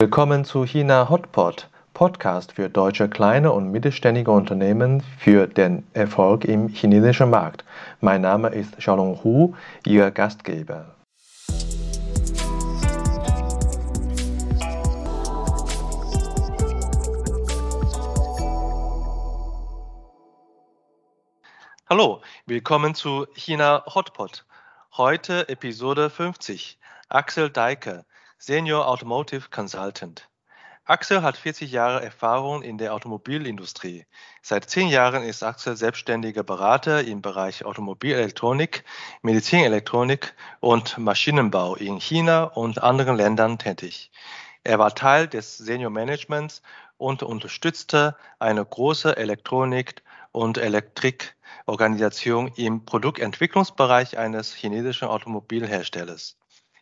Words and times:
Willkommen 0.00 0.44
zu 0.44 0.64
China 0.64 1.08
Hotpot, 1.10 1.68
Podcast 1.92 2.52
für 2.52 2.70
deutsche 2.70 3.08
kleine 3.08 3.50
und 3.50 3.72
mittelständige 3.72 4.30
Unternehmen 4.30 5.00
für 5.00 5.48
den 5.48 5.84
Erfolg 5.92 6.44
im 6.44 6.68
chinesischen 6.68 7.30
Markt. 7.30 7.64
Mein 8.00 8.20
Name 8.20 8.50
ist 8.50 8.78
Xiaolong 8.78 9.24
Hu, 9.24 9.56
Ihr 9.84 10.12
Gastgeber. 10.12 10.94
Hallo, 21.90 22.22
willkommen 22.46 22.94
zu 22.94 23.26
China 23.34 23.82
Hotpot. 23.92 24.44
Heute 24.96 25.48
Episode 25.48 26.08
50. 26.08 26.78
Axel 27.08 27.50
Deike, 27.50 28.04
Senior 28.40 28.86
Automotive 28.86 29.50
Consultant. 29.50 30.28
Axel 30.84 31.22
hat 31.22 31.36
40 31.36 31.72
Jahre 31.72 32.04
Erfahrung 32.04 32.62
in 32.62 32.78
der 32.78 32.94
Automobilindustrie. 32.94 34.06
Seit 34.42 34.70
zehn 34.70 34.86
Jahren 34.86 35.24
ist 35.24 35.42
Axel 35.42 35.76
selbstständiger 35.76 36.44
Berater 36.44 37.02
im 37.02 37.20
Bereich 37.20 37.64
Automobilelektronik, 37.64 38.84
Medizinelektronik 39.22 40.34
und 40.60 40.96
Maschinenbau 40.98 41.74
in 41.74 41.98
China 41.98 42.44
und 42.44 42.80
anderen 42.80 43.16
Ländern 43.16 43.58
tätig. 43.58 44.12
Er 44.62 44.78
war 44.78 44.94
Teil 44.94 45.26
des 45.26 45.58
Senior 45.58 45.90
Managements 45.90 46.62
und 46.96 47.24
unterstützte 47.24 48.16
eine 48.38 48.64
große 48.64 49.16
Elektronik- 49.16 50.04
und 50.30 50.58
Elektrikorganisation 50.58 52.52
im 52.54 52.84
Produktentwicklungsbereich 52.84 54.16
eines 54.16 54.54
chinesischen 54.54 55.08
Automobilherstellers. 55.08 56.37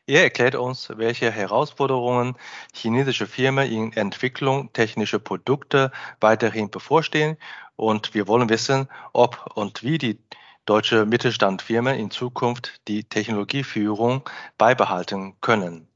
Er 0.08 0.22
erklärt 0.22 0.54
uns, 0.54 0.88
welche 0.96 1.32
Herausforderungen 1.32 2.36
chinesische 2.72 3.26
Firmen 3.26 3.68
in 3.68 3.92
Entwicklung 3.92 4.72
technischer 4.72 5.18
Produkte 5.18 5.90
weiterhin 6.20 6.70
bevorstehen 6.70 7.36
und 7.74 8.14
wir 8.14 8.28
wollen 8.28 8.48
wissen, 8.48 8.88
ob 9.12 9.50
und 9.56 9.82
wie 9.82 9.98
die 9.98 10.20
deutsche 10.64 11.06
Mittelstandfirmen 11.06 11.98
in 11.98 12.12
Zukunft 12.12 12.80
die 12.86 13.02
Technologieführung 13.02 14.22
beibehalten 14.58 15.34
können. 15.40 15.88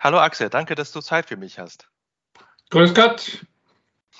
Hallo 0.00 0.18
Axel, 0.18 0.48
danke, 0.48 0.74
dass 0.74 0.90
du 0.90 1.00
Zeit 1.00 1.26
für 1.26 1.36
mich 1.36 1.60
hast. 1.60 1.88
Grüß 2.70 2.94
Gott. 2.94 3.46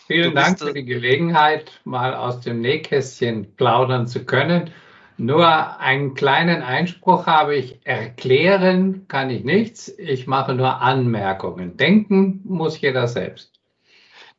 Vielen 0.07 0.35
Dank 0.37 0.59
für 0.59 0.73
die 0.73 0.85
Gelegenheit, 0.85 1.81
mal 1.85 2.15
aus 2.15 2.41
dem 2.41 2.61
Nähkästchen 2.61 3.57
plaudern 3.57 4.07
zu 4.07 4.25
können. 4.25 4.73
Nur 5.23 5.79
einen 5.79 6.15
kleinen 6.15 6.63
Einspruch 6.63 7.29
habe 7.29 7.55
ich. 7.55 7.87
Erklären 7.87 9.07
kann 9.07 9.31
ich 9.31 9.45
nichts. 9.45 9.87
Ich 9.97 10.27
mache 10.27 10.53
nur 10.53 10.81
Anmerkungen. 10.81 11.77
Denken 11.77 12.41
muss 12.43 12.81
jeder 12.81 13.07
selbst. 13.07 13.53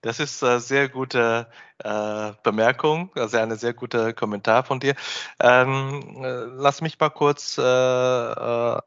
Das 0.02 0.20
ist 0.20 0.44
eine 0.44 0.60
sehr 0.60 0.90
gute 0.90 1.48
äh, 1.82 2.32
Bemerkung, 2.44 3.12
also 3.16 3.38
ein 3.38 3.56
sehr 3.56 3.74
guter 3.74 4.12
Kommentar 4.12 4.66
von 4.66 4.82
dir. 4.82 4.96
Ähm, 5.40 6.22
äh, 6.22 6.48
lass 6.58 6.82
mich 6.82 7.00
mal 7.00 7.12
kurz 7.12 7.58
äh, 7.58 7.62
äh, 7.62 8.82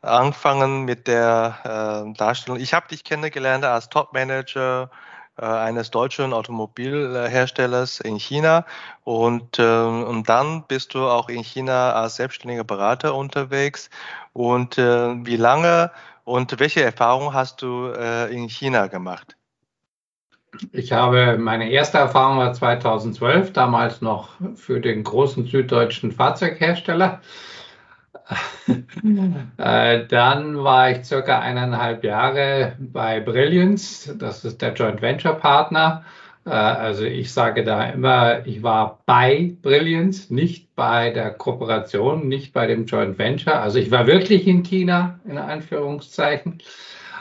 anfangen 0.00 0.86
mit 0.86 1.06
der 1.06 2.06
äh, 2.06 2.16
Darstellung. 2.16 2.58
Ich 2.58 2.72
habe 2.72 2.88
dich 2.88 3.04
kennengelernt 3.04 3.66
als 3.66 3.90
Top-Manager 3.90 4.90
äh, 4.90 5.15
eines 5.42 5.90
deutschen 5.90 6.32
Automobilherstellers 6.32 8.00
in 8.00 8.16
China 8.18 8.64
und, 9.04 9.58
äh, 9.58 9.62
und 9.62 10.28
dann 10.28 10.64
bist 10.66 10.94
du 10.94 11.00
auch 11.00 11.28
in 11.28 11.42
China 11.42 11.92
als 11.92 12.16
selbstständiger 12.16 12.64
Berater 12.64 13.14
unterwegs. 13.14 13.90
Und 14.32 14.78
äh, 14.78 15.26
wie 15.26 15.36
lange 15.36 15.90
und 16.24 16.58
welche 16.58 16.82
Erfahrungen 16.82 17.34
hast 17.34 17.62
du 17.62 17.92
äh, 17.96 18.32
in 18.34 18.48
China 18.48 18.86
gemacht? 18.88 19.36
Ich 20.72 20.92
habe 20.92 21.36
meine 21.38 21.70
erste 21.70 21.98
Erfahrung 21.98 22.38
war 22.38 22.52
2012, 22.52 23.52
damals 23.52 24.00
noch 24.00 24.30
für 24.54 24.80
den 24.80 25.04
großen 25.04 25.46
süddeutschen 25.46 26.12
Fahrzeughersteller. 26.12 27.20
äh, 29.58 30.06
dann 30.06 30.62
war 30.64 30.90
ich 30.90 31.04
circa 31.04 31.38
eineinhalb 31.38 32.02
Jahre 32.02 32.76
bei 32.78 33.20
Brilliance, 33.20 34.16
das 34.16 34.44
ist 34.44 34.60
der 34.62 34.74
Joint 34.74 35.00
Venture 35.00 35.34
Partner. 35.34 36.04
Äh, 36.44 36.50
also 36.50 37.04
ich 37.04 37.32
sage 37.32 37.62
da 37.62 37.84
immer, 37.84 38.44
ich 38.46 38.62
war 38.62 39.00
bei 39.06 39.54
Brilliance, 39.62 40.34
nicht 40.34 40.74
bei 40.74 41.10
der 41.10 41.30
Kooperation, 41.30 42.26
nicht 42.26 42.52
bei 42.52 42.66
dem 42.66 42.86
Joint 42.86 43.18
Venture. 43.18 43.60
Also 43.60 43.78
ich 43.78 43.90
war 43.90 44.06
wirklich 44.06 44.46
in 44.46 44.64
China, 44.64 45.20
in 45.24 45.38
Anführungszeichen. 45.38 46.58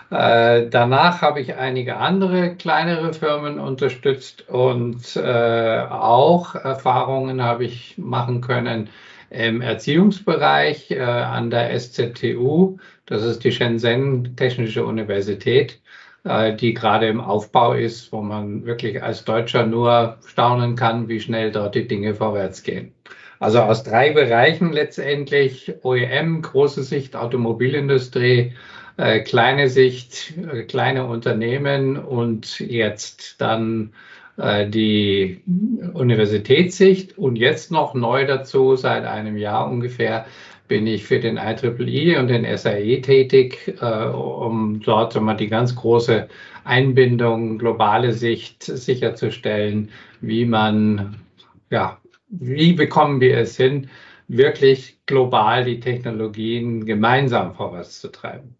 Äh, 0.09 0.69
danach 0.69 1.21
habe 1.21 1.39
ich 1.39 1.55
einige 1.55 1.97
andere 1.97 2.55
kleinere 2.55 3.13
Firmen 3.13 3.59
unterstützt 3.59 4.49
und 4.49 5.17
auch 5.17 6.55
Erfahrungen 6.55 7.43
habe 7.43 7.65
ich 7.65 7.97
machen 7.97 8.41
können 8.41 8.89
im 9.29 9.61
Erziehungsbereich 9.61 10.91
äh, 10.91 10.99
an 11.01 11.49
der 11.49 11.77
SZTU. 11.79 12.77
Das 13.05 13.23
ist 13.23 13.43
die 13.43 13.51
Shenzhen 13.51 14.35
Technische 14.35 14.85
Universität, 14.85 15.81
äh, 16.23 16.55
die 16.55 16.73
gerade 16.73 17.07
im 17.07 17.21
Aufbau 17.21 17.73
ist, 17.73 18.11
wo 18.11 18.21
man 18.21 18.65
wirklich 18.65 19.01
als 19.03 19.25
Deutscher 19.25 19.65
nur 19.65 20.17
staunen 20.25 20.75
kann, 20.75 21.07
wie 21.07 21.19
schnell 21.19 21.51
dort 21.51 21.75
die 21.75 21.87
Dinge 21.87 22.15
vorwärts 22.15 22.63
gehen. 22.63 22.93
Also 23.39 23.59
aus 23.59 23.83
drei 23.83 24.11
Bereichen 24.11 24.71
letztendlich 24.71 25.73
OEM, 25.83 26.41
große 26.41 26.83
Sicht 26.83 27.15
Automobilindustrie, 27.15 28.53
äh, 28.97 29.19
kleine 29.21 29.67
Sicht, 29.67 30.33
äh, 30.37 30.63
kleine 30.63 31.05
Unternehmen 31.05 31.97
und 31.97 32.59
jetzt 32.59 33.41
dann 33.41 33.93
die 34.37 35.41
Universitätssicht 35.93 37.17
und 37.17 37.37
jetzt 37.37 37.71
noch 37.71 37.93
neu 37.93 38.25
dazu, 38.25 38.75
seit 38.75 39.05
einem 39.05 39.37
Jahr 39.37 39.69
ungefähr, 39.69 40.25
bin 40.67 40.87
ich 40.87 41.05
für 41.05 41.19
den 41.19 41.37
IEEE 41.37 42.19
und 42.19 42.27
den 42.27 42.45
SAE 42.57 43.01
tätig, 43.01 43.75
äh, 43.81 44.05
um 44.07 44.81
dort 44.81 45.19
mal 45.21 45.35
die 45.35 45.47
ganz 45.47 45.75
große 45.75 46.27
Einbindung, 46.63 47.59
globale 47.59 48.13
Sicht 48.13 48.63
sicherzustellen, 48.63 49.91
wie 50.21 50.45
man, 50.45 51.17
ja, 51.69 51.99
wie 52.29 52.73
bekommen 52.73 53.21
wir 53.21 53.37
es 53.37 53.55
hin, 53.57 53.89
wirklich 54.27 54.97
global 55.05 55.63
die 55.63 55.79
Technologien 55.79 56.85
gemeinsam 56.85 57.53
vorwärts 57.53 58.01
zu 58.01 58.11
treiben. 58.11 58.55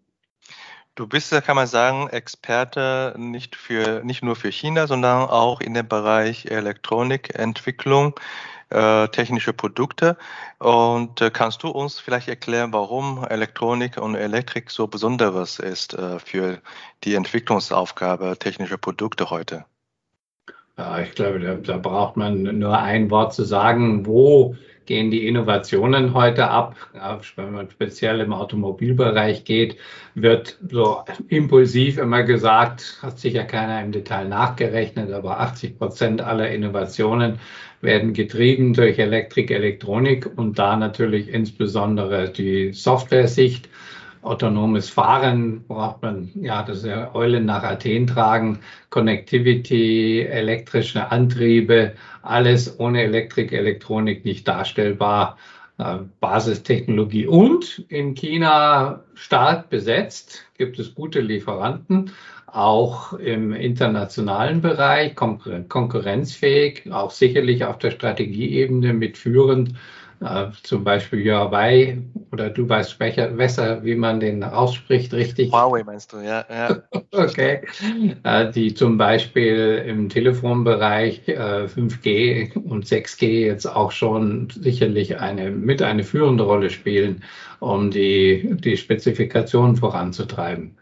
Du 0.96 1.06
bist 1.06 1.30
ja, 1.30 1.42
kann 1.42 1.56
man 1.56 1.66
sagen, 1.66 2.08
Experte 2.08 3.14
nicht 3.18 3.54
für 3.54 4.02
nicht 4.02 4.24
nur 4.24 4.34
für 4.34 4.50
China, 4.50 4.86
sondern 4.86 5.28
auch 5.28 5.60
in 5.60 5.74
dem 5.74 5.86
Bereich 5.86 6.46
Elektronikentwicklung, 6.46 8.14
äh, 8.70 9.06
technische 9.08 9.52
Produkte. 9.52 10.16
Und 10.58 11.20
äh, 11.20 11.30
kannst 11.30 11.62
du 11.62 11.68
uns 11.68 12.00
vielleicht 12.00 12.28
erklären, 12.28 12.72
warum 12.72 13.22
Elektronik 13.28 13.98
und 13.98 14.14
Elektrik 14.14 14.70
so 14.70 14.86
besonderes 14.86 15.58
ist 15.58 15.92
äh, 15.92 16.18
für 16.18 16.62
die 17.04 17.14
Entwicklungsaufgabe 17.14 18.38
technischer 18.38 18.78
Produkte 18.78 19.28
heute? 19.28 19.66
Ja, 20.78 20.98
ich 21.00 21.12
glaube, 21.12 21.40
da, 21.40 21.56
da 21.56 21.76
braucht 21.76 22.16
man 22.16 22.42
nur 22.58 22.78
ein 22.78 23.10
Wort 23.10 23.34
zu 23.34 23.44
sagen, 23.44 24.06
wo 24.06 24.56
gehen 24.86 25.10
die 25.10 25.26
Innovationen 25.26 26.14
heute 26.14 26.48
ab. 26.48 26.76
Wenn 27.36 27.52
man 27.52 27.70
speziell 27.70 28.20
im 28.20 28.32
Automobilbereich 28.32 29.44
geht, 29.44 29.76
wird 30.14 30.58
so 30.70 31.04
impulsiv 31.28 31.98
immer 31.98 32.22
gesagt, 32.22 32.98
hat 33.02 33.18
sicher 33.18 33.44
keiner 33.44 33.82
im 33.82 33.92
Detail 33.92 34.28
nachgerechnet, 34.28 35.12
aber 35.12 35.40
80 35.40 35.78
Prozent 35.78 36.20
aller 36.20 36.50
Innovationen 36.50 37.38
werden 37.80 38.14
getrieben 38.14 38.72
durch 38.72 38.98
Elektrik, 38.98 39.50
Elektronik 39.50 40.30
und 40.36 40.58
da 40.58 40.76
natürlich 40.76 41.28
insbesondere 41.28 42.30
die 42.30 42.72
Software-Sicht 42.72 43.68
autonomes 44.26 44.90
Fahren 44.90 45.64
braucht 45.66 46.02
man, 46.02 46.30
ja, 46.34 46.62
das 46.62 46.78
ist 46.78 46.86
ja 46.86 47.14
Eulen 47.14 47.46
nach 47.46 47.62
Athen 47.62 48.06
tragen, 48.06 48.58
Connectivity, 48.90 50.22
elektrische 50.22 51.10
Antriebe, 51.10 51.92
alles 52.22 52.78
ohne 52.78 53.02
Elektrik, 53.02 53.52
Elektronik 53.52 54.24
nicht 54.24 54.46
darstellbar. 54.48 55.36
Äh, 55.78 55.98
Basistechnologie 56.20 57.26
und 57.26 57.84
in 57.88 58.14
China 58.14 59.04
stark 59.14 59.68
besetzt, 59.68 60.44
gibt 60.56 60.78
es 60.78 60.94
gute 60.94 61.20
Lieferanten, 61.20 62.12
auch 62.46 63.12
im 63.12 63.52
internationalen 63.52 64.62
Bereich, 64.62 65.14
konkurrenzfähig, 65.14 66.90
auch 66.90 67.10
sicherlich 67.10 67.64
auf 67.64 67.78
der 67.78 67.90
Strategieebene 67.90 68.94
mitführend 68.94 69.74
äh, 70.20 70.46
zum 70.62 70.84
Beispiel 70.84 71.24
Huawei 71.24 71.98
oder 72.32 72.50
du 72.50 72.68
weißt 72.68 72.98
besser, 72.98 73.84
wie 73.84 73.94
man 73.94 74.20
den 74.20 74.42
ausspricht, 74.42 75.12
richtig? 75.12 75.52
Huawei 75.52 75.84
meinst 75.84 76.12
du, 76.12 76.18
ja. 76.18 76.44
ja. 76.48 76.82
okay. 77.12 77.62
Äh, 78.22 78.50
die 78.50 78.74
zum 78.74 78.98
Beispiel 78.98 79.84
im 79.86 80.08
Telefonbereich 80.08 81.28
äh, 81.28 81.66
5G 81.66 82.56
und 82.56 82.86
6G 82.86 83.46
jetzt 83.46 83.66
auch 83.66 83.92
schon 83.92 84.48
sicherlich 84.50 85.18
eine, 85.18 85.50
mit 85.50 85.82
eine 85.82 86.04
führende 86.04 86.44
Rolle 86.44 86.70
spielen, 86.70 87.22
um 87.60 87.90
die, 87.90 88.56
die 88.58 88.76
Spezifikation 88.76 89.76
voranzutreiben. 89.76 90.76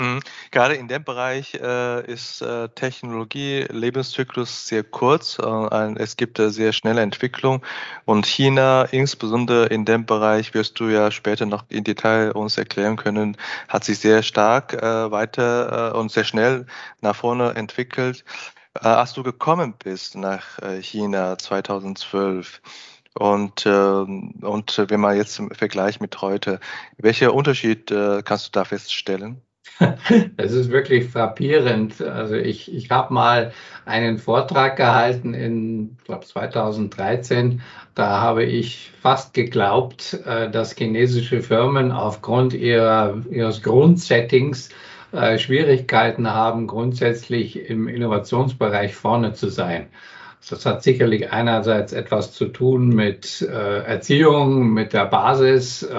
Mhm. 0.00 0.20
Gerade 0.50 0.76
in 0.76 0.88
dem 0.88 1.04
Bereich 1.04 1.54
äh, 1.56 2.10
ist 2.10 2.40
äh, 2.40 2.70
Technologie 2.70 3.66
Lebenszyklus 3.68 4.66
sehr 4.66 4.82
kurz. 4.82 5.38
Äh, 5.38 5.94
es 5.96 6.16
gibt 6.16 6.38
sehr 6.38 6.72
schnelle 6.72 7.02
Entwicklung 7.02 7.62
und 8.06 8.24
China, 8.24 8.84
insbesondere 8.84 9.66
in 9.66 9.84
dem 9.84 10.06
Bereich, 10.06 10.54
wirst 10.54 10.80
du 10.80 10.88
ja 10.88 11.10
später 11.10 11.44
noch 11.44 11.64
in 11.68 11.84
Detail 11.84 12.32
uns 12.32 12.56
erklären 12.56 12.96
können, 12.96 13.36
hat 13.68 13.84
sich 13.84 13.98
sehr 13.98 14.22
stark 14.22 14.72
äh, 14.72 15.10
weiter 15.10 15.92
äh, 15.92 15.98
und 15.98 16.10
sehr 16.10 16.24
schnell 16.24 16.64
nach 17.02 17.16
vorne 17.16 17.54
entwickelt. 17.54 18.24
Äh, 18.82 18.88
als 18.88 19.12
du 19.12 19.22
gekommen 19.22 19.74
bist 19.78 20.16
nach 20.16 20.58
China 20.80 21.36
2012, 21.36 22.62
und, 23.14 23.66
äh, 23.66 23.70
und 23.70 24.84
wenn 24.88 25.00
man 25.00 25.16
jetzt 25.16 25.38
im 25.40 25.50
Vergleich 25.50 26.00
mit 26.00 26.22
heute, 26.22 26.60
welcher 26.96 27.34
Unterschied 27.34 27.90
äh, 27.90 28.22
kannst 28.24 28.46
du 28.46 28.50
da 28.52 28.64
feststellen? 28.64 29.42
Es 30.36 30.52
ist 30.52 30.70
wirklich 30.70 31.08
frappierend. 31.08 32.00
Also 32.00 32.34
ich, 32.36 32.72
ich 32.72 32.90
habe 32.90 33.12
mal 33.12 33.52
einen 33.86 34.18
Vortrag 34.18 34.76
gehalten 34.76 35.34
in, 35.34 35.96
ich 35.98 36.04
glaube 36.04 36.26
2013. 36.26 37.62
Da 37.94 38.20
habe 38.20 38.44
ich 38.44 38.92
fast 39.00 39.34
geglaubt, 39.34 40.14
äh, 40.24 40.50
dass 40.50 40.76
chinesische 40.76 41.42
Firmen 41.42 41.92
aufgrund 41.92 42.54
ihrer, 42.54 43.22
ihres 43.30 43.62
Grundsettings 43.62 44.70
äh, 45.12 45.38
Schwierigkeiten 45.38 46.30
haben, 46.30 46.66
grundsätzlich 46.66 47.68
im 47.68 47.88
Innovationsbereich 47.88 48.94
vorne 48.94 49.32
zu 49.32 49.48
sein. 49.48 49.88
Das 50.48 50.64
hat 50.64 50.82
sicherlich 50.82 51.32
einerseits 51.32 51.92
etwas 51.92 52.32
zu 52.32 52.46
tun 52.46 52.88
mit 52.88 53.42
äh, 53.42 53.84
Erziehung, 53.84 54.72
mit 54.72 54.92
der 54.92 55.04
Basis. 55.04 55.82
Äh, 55.82 55.94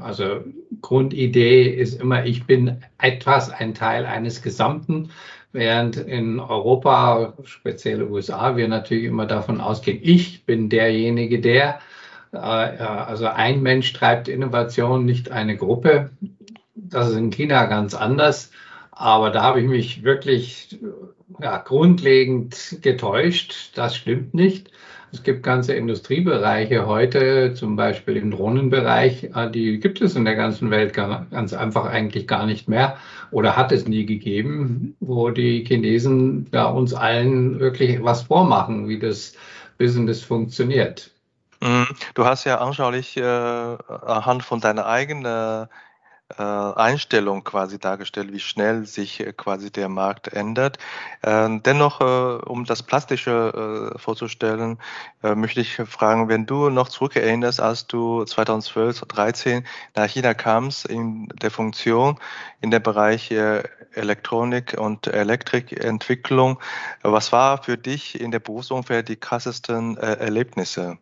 also 0.00 0.44
Grundidee 0.82 1.64
ist 1.70 2.00
immer, 2.00 2.26
ich 2.26 2.46
bin 2.46 2.82
etwas, 2.98 3.50
ein 3.50 3.74
Teil 3.74 4.04
eines 4.04 4.42
Gesamten, 4.42 5.10
während 5.52 5.96
in 5.96 6.38
Europa, 6.38 7.34
speziell 7.44 8.02
USA, 8.02 8.56
wir 8.56 8.68
natürlich 8.68 9.04
immer 9.04 9.26
davon 9.26 9.60
ausgehen, 9.60 9.98
ich 10.02 10.44
bin 10.44 10.68
derjenige, 10.68 11.40
der. 11.40 11.80
Äh, 12.32 12.36
also 12.38 13.26
ein 13.26 13.62
Mensch 13.62 13.92
treibt 13.94 14.28
Innovation, 14.28 15.06
nicht 15.06 15.30
eine 15.30 15.56
Gruppe. 15.56 16.10
Das 16.74 17.08
ist 17.08 17.16
in 17.16 17.30
China 17.30 17.64
ganz 17.64 17.94
anders. 17.94 18.50
Aber 18.98 19.30
da 19.30 19.42
habe 19.42 19.60
ich 19.60 19.66
mich 19.66 20.02
wirklich 20.04 20.78
ja, 21.38 21.58
grundlegend 21.58 22.78
getäuscht. 22.80 23.72
Das 23.74 23.94
stimmt 23.94 24.32
nicht. 24.32 24.70
Es 25.12 25.22
gibt 25.22 25.42
ganze 25.42 25.74
Industriebereiche 25.74 26.86
heute, 26.86 27.52
zum 27.54 27.76
Beispiel 27.76 28.16
im 28.16 28.30
Drohnenbereich, 28.30 29.30
äh, 29.34 29.50
die 29.50 29.78
gibt 29.80 30.00
es 30.00 30.16
in 30.16 30.24
der 30.24 30.34
ganzen 30.34 30.70
Welt 30.70 30.94
ganz 30.94 31.52
einfach 31.52 31.84
eigentlich 31.84 32.26
gar 32.26 32.46
nicht 32.46 32.68
mehr 32.68 32.96
oder 33.30 33.56
hat 33.56 33.70
es 33.70 33.86
nie 33.86 34.06
gegeben, 34.06 34.96
wo 35.00 35.30
die 35.30 35.64
Chinesen 35.64 36.48
ja, 36.52 36.64
uns 36.64 36.92
allen 36.92 37.60
wirklich 37.60 38.02
was 38.02 38.22
vormachen, 38.22 38.88
wie 38.88 38.98
das 38.98 39.34
Business 39.78 40.22
funktioniert. 40.22 41.10
Mhm. 41.60 41.86
Du 42.14 42.24
hast 42.24 42.44
ja 42.44 42.58
anschaulich 42.58 43.16
äh, 43.16 43.22
anhand 43.22 44.42
von 44.42 44.60
deiner 44.60 44.86
eigenen 44.86 45.68
Einstellung 46.34 47.44
quasi 47.44 47.78
dargestellt, 47.78 48.32
wie 48.32 48.40
schnell 48.40 48.84
sich 48.84 49.20
äh, 49.20 49.32
quasi 49.32 49.70
der 49.70 49.88
Markt 49.88 50.28
ändert. 50.28 50.78
Ähm, 51.22 51.62
dennoch, 51.62 52.00
äh, 52.00 52.44
um 52.44 52.64
das 52.64 52.82
Plastische 52.82 53.92
vorzustellen, 53.96 54.78
möchte 55.22 55.60
ich 55.60 55.76
fragen, 55.76 56.28
wenn 56.28 56.46
du 56.46 56.70
noch 56.70 56.88
zurückerinnerst, 56.88 57.60
als 57.60 57.86
du 57.86 58.24
2012, 58.24 58.98
2013 58.98 59.66
nach 59.94 60.08
China 60.08 60.34
kamst 60.34 60.86
in 60.86 61.28
der 61.40 61.50
Funktion 61.50 62.18
in 62.60 62.70
der 62.70 62.80
Bereich 62.80 63.30
Elektronik 63.30 64.76
und 64.78 65.06
Elektrikentwicklung, 65.06 66.58
was 67.02 67.32
war 67.32 67.62
für 67.62 67.78
dich 67.78 68.20
in 68.20 68.30
der 68.30 68.40
Berufsumfeld 68.40 69.08
die 69.08 69.16
krassesten 69.16 69.96
Erlebnisse? 69.96 70.98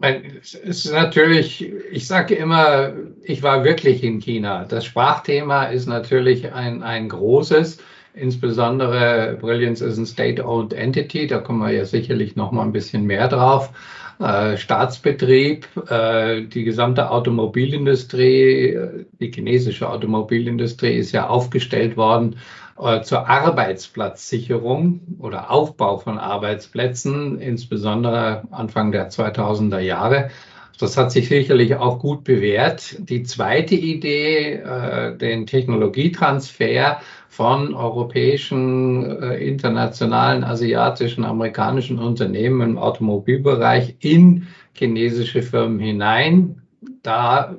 Es 0.00 0.54
ist 0.54 0.92
natürlich, 0.92 1.72
ich 1.90 2.06
sage 2.06 2.34
immer, 2.34 2.92
ich 3.22 3.42
war 3.42 3.64
wirklich 3.64 4.04
in 4.04 4.20
China. 4.20 4.64
Das 4.64 4.84
Sprachthema 4.84 5.64
ist 5.64 5.86
natürlich 5.86 6.52
ein, 6.52 6.82
ein 6.82 7.08
großes. 7.08 7.78
Insbesondere 8.14 9.36
Brilliance 9.40 9.84
ist 9.84 9.98
ein 9.98 10.06
State-owned 10.06 10.72
Entity, 10.72 11.26
da 11.26 11.38
kommen 11.38 11.60
wir 11.60 11.70
ja 11.70 11.84
sicherlich 11.84 12.34
noch 12.34 12.50
mal 12.50 12.62
ein 12.62 12.72
bisschen 12.72 13.04
mehr 13.04 13.28
drauf. 13.28 13.70
Äh, 14.18 14.56
Staatsbetrieb, 14.56 15.66
äh, 15.90 16.42
die 16.42 16.64
gesamte 16.64 17.10
Automobilindustrie, 17.10 18.78
die 19.20 19.30
chinesische 19.30 19.88
Automobilindustrie 19.88 20.94
ist 20.94 21.12
ja 21.12 21.26
aufgestellt 21.26 21.98
worden 21.98 22.36
äh, 22.78 23.02
zur 23.02 23.28
Arbeitsplatzsicherung 23.28 25.00
oder 25.18 25.50
Aufbau 25.50 25.98
von 25.98 26.18
Arbeitsplätzen, 26.18 27.38
insbesondere 27.40 28.42
Anfang 28.50 28.92
der 28.92 29.10
2000er 29.10 29.80
Jahre. 29.80 30.30
Das 30.78 30.98
hat 30.98 31.10
sich 31.10 31.28
sicherlich 31.28 31.74
auch 31.76 31.98
gut 31.98 32.24
bewährt. 32.24 32.96
Die 33.08 33.22
zweite 33.22 33.74
Idee, 33.74 34.54
äh, 34.56 35.16
den 35.16 35.46
Technologietransfer 35.46 37.00
von 37.28 37.74
europäischen, 37.74 39.22
äh, 39.22 39.36
internationalen, 39.38 40.44
asiatischen, 40.44 41.24
amerikanischen 41.24 41.98
Unternehmen 41.98 42.60
im 42.60 42.78
Automobilbereich 42.78 43.96
in 44.00 44.48
chinesische 44.74 45.42
Firmen 45.42 45.80
hinein. 45.80 46.60
Da 47.02 47.56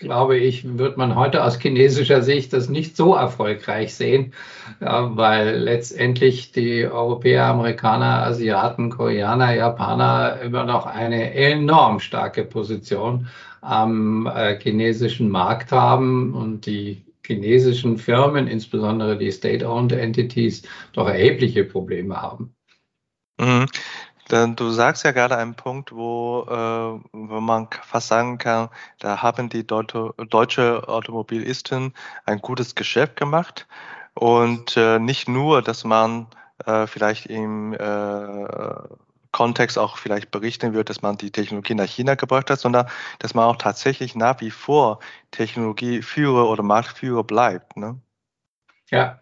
glaube 0.00 0.38
ich, 0.38 0.78
wird 0.78 0.96
man 0.96 1.14
heute 1.14 1.44
aus 1.44 1.60
chinesischer 1.60 2.22
Sicht 2.22 2.52
das 2.52 2.68
nicht 2.68 2.96
so 2.96 3.14
erfolgreich 3.14 3.94
sehen, 3.94 4.32
ja, 4.80 5.16
weil 5.16 5.58
letztendlich 5.58 6.52
die 6.52 6.86
Europäer, 6.86 7.44
Amerikaner, 7.44 8.24
Asiaten, 8.26 8.90
Koreaner, 8.90 9.54
Japaner 9.54 10.40
immer 10.40 10.64
noch 10.64 10.86
eine 10.86 11.34
enorm 11.34 12.00
starke 12.00 12.44
Position 12.44 13.28
am 13.60 14.26
äh, 14.26 14.58
chinesischen 14.58 15.28
Markt 15.28 15.70
haben 15.70 16.34
und 16.34 16.64
die 16.66 17.04
chinesischen 17.24 17.98
Firmen, 17.98 18.48
insbesondere 18.48 19.16
die 19.16 19.30
State-owned 19.30 19.92
Entities, 19.92 20.62
doch 20.92 21.06
erhebliche 21.08 21.64
Probleme 21.64 22.20
haben. 22.20 22.54
Mhm. 23.38 23.66
Denn 24.30 24.54
du 24.54 24.70
sagst 24.70 25.04
ja 25.04 25.10
gerade 25.12 25.36
einen 25.36 25.54
Punkt, 25.54 25.92
wo, 25.92 26.44
äh, 26.48 27.00
wo 27.12 27.40
man 27.40 27.68
fast 27.82 28.08
sagen 28.08 28.38
kann, 28.38 28.68
da 28.98 29.22
haben 29.22 29.48
die 29.48 29.66
Deute, 29.66 30.14
deutsche 30.28 30.88
Automobilisten 30.88 31.94
ein 32.26 32.40
gutes 32.40 32.74
Geschäft 32.74 33.16
gemacht. 33.16 33.66
Und 34.14 34.76
äh, 34.76 34.98
nicht 34.98 35.28
nur, 35.28 35.62
dass 35.62 35.84
man 35.84 36.28
äh, 36.66 36.86
vielleicht 36.86 37.26
im 37.26 37.72
äh, 37.74 38.46
Kontext 39.32 39.78
auch 39.78 39.96
vielleicht 39.96 40.30
berichten 40.30 40.74
wird, 40.74 40.90
dass 40.90 41.02
man 41.02 41.16
die 41.16 41.30
Technologie 41.30 41.74
nach 41.74 41.86
China 41.86 42.14
gebracht 42.14 42.50
hat, 42.50 42.60
sondern 42.60 42.88
dass 43.20 43.34
man 43.34 43.44
auch 43.44 43.56
tatsächlich 43.56 44.14
nach 44.16 44.40
wie 44.40 44.50
vor 44.50 44.98
Technologieführer 45.30 46.48
oder 46.48 46.62
Marktführer 46.62 47.24
bleibt. 47.24 47.76
Ne? 47.76 48.00
Ja, 48.90 49.20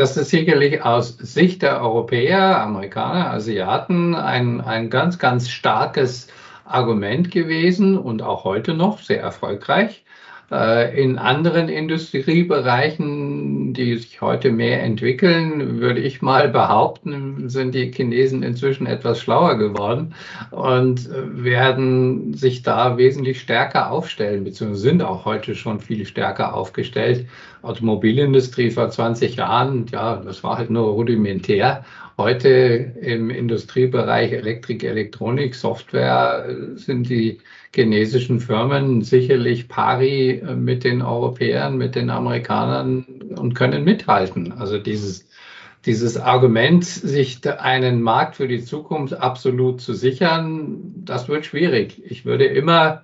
das 0.00 0.16
ist 0.16 0.30
sicherlich 0.30 0.82
aus 0.82 1.18
Sicht 1.18 1.60
der 1.60 1.82
Europäer, 1.82 2.58
Amerikaner, 2.62 3.32
Asiaten 3.32 4.14
ein, 4.14 4.62
ein 4.62 4.88
ganz, 4.88 5.18
ganz 5.18 5.50
starkes 5.50 6.28
Argument 6.64 7.30
gewesen 7.30 7.98
und 7.98 8.22
auch 8.22 8.44
heute 8.44 8.72
noch 8.72 9.00
sehr 9.00 9.20
erfolgreich. 9.20 10.02
Äh, 10.50 11.00
in 11.00 11.16
anderen 11.16 11.68
Industriebereichen, 11.68 13.72
die 13.72 13.96
sich 13.96 14.20
heute 14.20 14.50
mehr 14.50 14.82
entwickeln, 14.82 15.78
würde 15.78 16.00
ich 16.00 16.22
mal 16.22 16.48
behaupten, 16.48 17.48
sind 17.48 17.74
die 17.74 17.92
Chinesen 17.92 18.42
inzwischen 18.42 18.86
etwas 18.86 19.20
schlauer 19.20 19.58
geworden 19.58 20.14
und 20.50 21.08
werden 21.12 22.34
sich 22.34 22.62
da 22.62 22.96
wesentlich 22.96 23.40
stärker 23.40 23.92
aufstellen, 23.92 24.42
beziehungsweise 24.42 24.82
sind 24.82 25.02
auch 25.02 25.24
heute 25.24 25.54
schon 25.54 25.78
viel 25.78 26.04
stärker 26.04 26.54
aufgestellt. 26.54 27.28
Automobilindustrie 27.62 28.70
vor 28.70 28.90
20 28.90 29.36
Jahren, 29.36 29.86
ja, 29.92 30.16
das 30.16 30.42
war 30.42 30.58
halt 30.58 30.70
nur 30.70 30.88
rudimentär. 30.88 31.84
Heute 32.18 32.92
im 33.00 33.30
Industriebereich 33.30 34.32
Elektrik, 34.32 34.82
Elektronik, 34.82 35.54
Software 35.54 36.44
sind 36.74 37.08
die 37.08 37.38
chinesischen 37.74 38.40
Firmen 38.40 39.02
sicherlich 39.02 39.68
pari 39.68 40.38
äh, 40.38 40.54
mit 40.54 40.84
den 40.84 41.02
Europäern, 41.02 41.76
mit 41.76 41.94
den 41.94 42.10
Amerikanern 42.10 43.04
und 43.36 43.54
können 43.54 43.84
mithalten. 43.84 44.52
Also 44.52 44.78
dieses, 44.78 45.28
dieses 45.86 46.16
Argument, 46.16 46.84
sich 46.84 47.40
einen 47.46 48.02
Markt 48.02 48.36
für 48.36 48.48
die 48.48 48.64
Zukunft 48.64 49.14
absolut 49.14 49.80
zu 49.80 49.94
sichern, 49.94 50.92
das 51.04 51.28
wird 51.28 51.46
schwierig. 51.46 52.02
Ich 52.04 52.24
würde 52.24 52.44
immer 52.44 53.02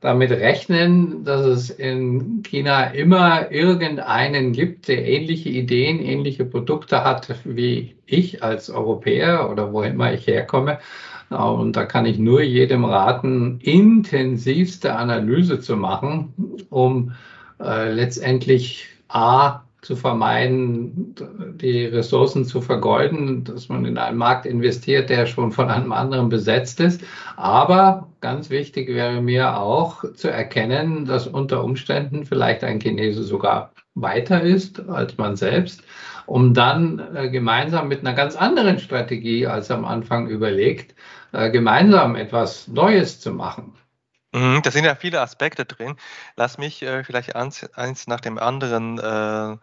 damit 0.00 0.30
rechnen, 0.30 1.24
dass 1.24 1.44
es 1.44 1.70
in 1.70 2.42
China 2.42 2.84
immer 2.84 3.50
irgendeinen 3.52 4.52
gibt, 4.52 4.88
der 4.88 5.06
ähnliche 5.06 5.50
Ideen, 5.50 6.00
ähnliche 6.00 6.46
Produkte 6.46 7.04
hat 7.04 7.28
wie 7.44 7.96
ich 8.06 8.42
als 8.42 8.70
Europäer 8.70 9.50
oder 9.50 9.72
wo 9.72 9.82
immer 9.82 10.12
ich 10.12 10.26
herkomme 10.26 10.78
und 11.30 11.76
da 11.76 11.84
kann 11.84 12.06
ich 12.06 12.18
nur 12.18 12.42
jedem 12.42 12.84
raten, 12.84 13.60
intensivste 13.60 14.96
Analyse 14.96 15.60
zu 15.60 15.76
machen, 15.76 16.34
um 16.70 17.12
äh, 17.60 17.92
letztendlich 17.92 18.86
A 19.08 19.62
zu 19.82 19.96
vermeiden, 19.96 21.14
die 21.54 21.86
Ressourcen 21.86 22.44
zu 22.44 22.60
vergeuden, 22.60 23.44
dass 23.44 23.68
man 23.70 23.86
in 23.86 23.96
einen 23.96 24.18
Markt 24.18 24.44
investiert, 24.44 25.08
der 25.08 25.24
schon 25.24 25.52
von 25.52 25.70
einem 25.70 25.92
anderen 25.92 26.28
besetzt 26.28 26.80
ist. 26.80 27.02
Aber 27.36 28.08
ganz 28.20 28.50
wichtig 28.50 28.88
wäre 28.88 29.22
mir 29.22 29.56
auch 29.58 30.04
zu 30.14 30.28
erkennen, 30.28 31.06
dass 31.06 31.26
unter 31.26 31.64
Umständen 31.64 32.26
vielleicht 32.26 32.62
ein 32.62 32.78
Chinese 32.78 33.22
sogar 33.22 33.72
weiter 33.94 34.42
ist 34.42 34.88
als 34.88 35.16
man 35.16 35.36
selbst, 35.36 35.82
um 36.26 36.54
dann 36.54 37.02
äh, 37.14 37.30
gemeinsam 37.30 37.88
mit 37.88 38.00
einer 38.00 38.14
ganz 38.14 38.36
anderen 38.36 38.78
Strategie 38.78 39.46
als 39.46 39.70
am 39.70 39.84
Anfang 39.84 40.28
überlegt, 40.28 40.94
gemeinsam 41.32 42.16
etwas 42.16 42.68
Neues 42.68 43.20
zu 43.20 43.32
machen. 43.32 43.74
Mhm, 44.32 44.62
da 44.62 44.70
sind 44.70 44.84
ja 44.84 44.94
viele 44.94 45.20
Aspekte 45.20 45.64
drin. 45.64 45.96
Lass 46.36 46.56
mich 46.56 46.82
äh, 46.82 47.02
vielleicht 47.02 47.34
eins, 47.34 47.64
eins, 47.74 48.06
nach 48.06 48.20
dem 48.20 48.38
anderen 48.38 48.98
äh, 48.98 49.56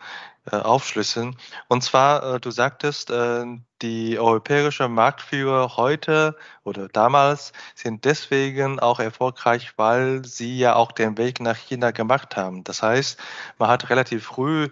äh, 0.52 0.56
aufschlüsseln. 0.58 1.38
Und 1.70 1.84
zwar, 1.84 2.36
äh, 2.36 2.40
du 2.42 2.52
sagtest, 2.52 3.10
äh, 3.10 3.46
die 3.82 4.20
europäische 4.20 4.90
Marktführer 4.90 5.78
heute 5.78 6.36
oder 6.64 6.90
damals 6.90 7.54
sind 7.76 8.04
deswegen 8.04 8.80
auch 8.80 9.00
erfolgreich, 9.00 9.74
weil 9.78 10.26
sie 10.26 10.58
ja 10.58 10.76
auch 10.76 10.92
den 10.92 11.18
Weg 11.18 11.40
nach 11.40 11.58
China 11.58 11.92
gemacht 11.92 12.36
haben. 12.36 12.66
Das 12.66 12.84
heißt, 12.84 13.18
man 13.58 13.70
hat 13.70 13.90
relativ 13.90 14.26
früh 14.26 14.66
äh, 14.66 14.70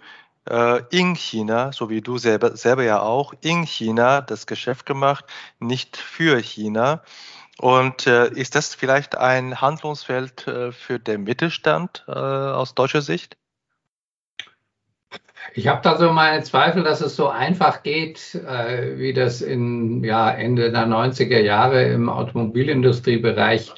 in 0.91 1.15
China, 1.15 1.71
so 1.71 1.89
wie 1.89 2.01
du 2.01 2.19
selber, 2.19 2.55
selber 2.55 2.83
ja 2.83 3.01
auch, 3.01 3.33
in 3.41 3.65
China 3.65 4.21
das 4.21 4.45
Geschäft 4.45 4.85
gemacht, 4.85 5.25
nicht 5.59 5.97
für 5.97 6.37
China. 6.37 7.01
Und 7.57 8.05
äh, 8.05 8.27
ist 8.29 8.55
das 8.55 8.75
vielleicht 8.75 9.17
ein 9.17 9.61
Handlungsfeld 9.61 10.47
äh, 10.47 10.71
für 10.71 10.99
den 10.99 11.23
Mittelstand 11.23 12.03
äh, 12.07 12.11
aus 12.11 12.75
deutscher 12.75 13.01
Sicht? 13.01 13.37
Ich 15.53 15.67
habe 15.67 15.81
da 15.81 15.97
so 15.97 16.11
meine 16.11 16.43
Zweifel, 16.43 16.83
dass 16.83 16.99
es 16.99 17.15
so 17.15 17.29
einfach 17.29 17.83
geht, 17.83 18.35
äh, 18.35 18.97
wie 18.97 19.13
das 19.13 19.41
in 19.41 20.03
ja, 20.03 20.29
Ende 20.29 20.71
der 20.71 20.85
90er 20.85 21.39
Jahre 21.39 21.85
im 21.85 22.09
Automobilindustriebereich 22.09 23.69
äh, 23.69 23.73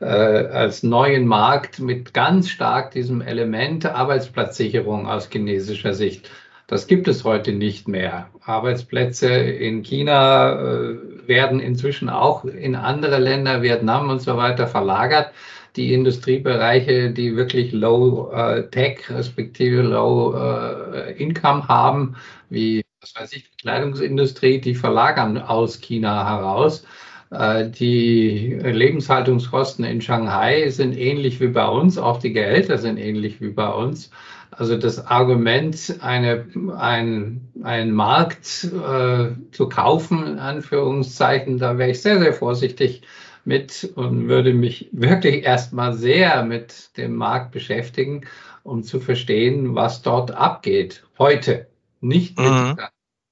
als 0.00 0.82
neuen 0.82 1.26
Markt 1.26 1.78
mit 1.78 2.14
ganz 2.14 2.48
stark 2.48 2.92
diesem 2.92 3.20
Element 3.20 3.84
Arbeitsplatzsicherung 3.84 5.06
aus 5.06 5.28
chinesischer 5.30 5.94
Sicht 5.94 6.30
das 6.70 6.86
gibt 6.86 7.08
es 7.08 7.24
heute 7.24 7.52
nicht 7.52 7.88
mehr. 7.88 8.28
Arbeitsplätze 8.42 9.26
in 9.26 9.82
China 9.82 10.52
äh, 10.52 11.26
werden 11.26 11.58
inzwischen 11.58 12.08
auch 12.08 12.44
in 12.44 12.76
andere 12.76 13.18
Länder, 13.18 13.60
Vietnam 13.60 14.08
und 14.08 14.22
so 14.22 14.36
weiter 14.36 14.68
verlagert. 14.68 15.32
Die 15.74 15.92
Industriebereiche, 15.92 17.10
die 17.10 17.34
wirklich 17.34 17.72
Low 17.72 18.30
äh, 18.30 18.68
respektive 19.08 19.82
Low 19.82 20.32
äh, 20.36 21.12
Income 21.20 21.66
haben, 21.66 22.14
wie 22.50 22.84
was 23.00 23.16
weiß 23.16 23.32
ich, 23.32 23.50
Kleidungsindustrie, 23.56 24.60
die 24.60 24.76
verlagern 24.76 25.38
aus 25.38 25.80
China 25.80 26.24
heraus. 26.24 26.86
Äh, 27.30 27.70
die 27.70 28.54
Lebenshaltungskosten 28.54 29.84
in 29.84 30.00
Shanghai 30.00 30.68
sind 30.70 30.96
ähnlich 30.96 31.40
wie 31.40 31.48
bei 31.48 31.66
uns, 31.66 31.98
auch 31.98 32.18
die 32.18 32.32
Gehälter 32.32 32.78
sind 32.78 32.98
ähnlich 32.98 33.40
wie 33.40 33.50
bei 33.50 33.68
uns. 33.68 34.10
Also 34.50 34.76
das 34.76 35.06
Argument, 35.06 35.96
eine, 36.00 36.46
ein, 36.76 37.48
einen 37.62 37.92
Markt 37.92 38.64
äh, 38.64 39.30
zu 39.52 39.68
kaufen, 39.68 40.26
in 40.26 40.38
Anführungszeichen, 40.38 41.58
da 41.58 41.78
wäre 41.78 41.90
ich 41.90 42.02
sehr, 42.02 42.18
sehr 42.18 42.32
vorsichtig 42.32 43.02
mit 43.44 43.92
und 43.94 44.28
würde 44.28 44.52
mich 44.52 44.88
wirklich 44.92 45.44
erstmal 45.44 45.94
sehr 45.94 46.42
mit 46.44 46.96
dem 46.96 47.14
Markt 47.14 47.52
beschäftigen, 47.52 48.26
um 48.64 48.82
zu 48.82 49.00
verstehen, 49.00 49.74
was 49.74 50.02
dort 50.02 50.32
abgeht 50.32 51.04
heute. 51.18 51.68
Nicht 52.00 52.38
mit 52.38 52.50
mhm. 52.50 52.76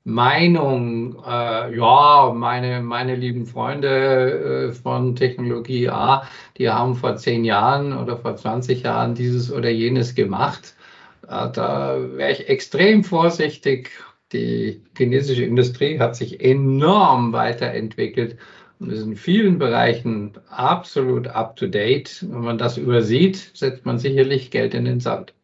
Meinung, 0.09 1.23
äh, 1.27 1.77
ja, 1.77 2.33
meine, 2.35 2.81
meine 2.83 3.15
lieben 3.15 3.47
Freunde 3.47 4.71
äh, 4.71 4.73
von 4.73 5.15
Technologie 5.15 5.89
A, 5.91 6.27
die 6.57 6.71
haben 6.71 6.95
vor 6.97 7.17
zehn 7.17 7.45
Jahren 7.45 7.97
oder 7.97 8.17
vor 8.17 8.35
20 8.35 8.83
Jahren 8.85 9.15
dieses 9.15 9.53
oder 9.53 9.69
jenes 9.69 10.15
gemacht. 10.15 10.75
Da 11.23 11.99
wäre 12.15 12.33
ich 12.33 12.49
extrem 12.49 13.05
vorsichtig. 13.05 13.91
Die 14.33 14.83
chinesische 14.97 15.45
Industrie 15.45 15.99
hat 15.99 16.17
sich 16.17 16.41
enorm 16.41 17.33
weiterentwickelt 17.35 18.39
und 18.81 18.91
ist 18.91 19.03
in 19.03 19.17
vielen 19.17 19.59
Bereichen 19.59 20.33
absolut 20.49 21.29
up-to-date. 21.29 22.25
Wenn 22.31 22.41
man 22.41 22.59
das 22.59 22.79
übersieht, 22.79 23.51
setzt 23.55 23.85
man 23.85 23.99
sicherlich 23.99 24.51
Geld 24.51 24.73
in 24.73 24.87
den 24.87 25.01
Sand. 25.01 25.35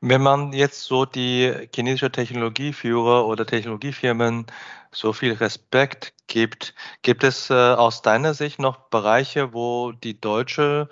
Wenn 0.00 0.22
man 0.22 0.52
jetzt 0.52 0.82
so 0.84 1.04
die 1.04 1.68
chinesische 1.74 2.10
Technologieführer 2.10 3.26
oder 3.26 3.46
Technologiefirmen 3.46 4.46
so 4.90 5.12
viel 5.12 5.34
Respekt 5.34 6.14
gibt, 6.26 6.74
gibt 7.02 7.24
es 7.24 7.50
äh, 7.50 7.54
aus 7.54 8.02
deiner 8.02 8.34
Sicht 8.34 8.58
noch 8.58 8.88
Bereiche, 8.88 9.52
wo 9.52 9.92
die 9.92 10.20
deutsche 10.20 10.88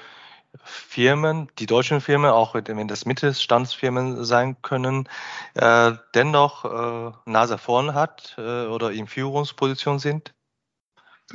Firmen, 0.63 1.49
die 1.59 1.67
deutschen 1.67 2.01
Firmen, 2.01 2.31
auch 2.31 2.55
wenn 2.55 2.89
das 2.89 3.07
Mittelstandsfirmen 3.07 4.25
sein 4.25 4.57
können, 4.63 5.09
äh, 5.55 5.93
dennoch 6.15 6.65
äh, 6.65 7.13
Nase 7.31 7.59
vorn 7.59 7.95
hat 7.95 8.37
äh, 8.39 8.67
oder 8.67 8.93
in 8.93 9.07
Führungsposition 9.07 9.99
sind? 9.99 10.33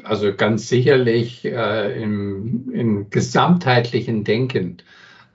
Also 0.04 0.34
ganz 0.34 0.70
sicherlich 0.70 1.44
äh, 1.46 2.02
im, 2.02 2.72
im 2.72 3.10
gesamtheitlichen 3.10 4.24
Denken. 4.24 4.78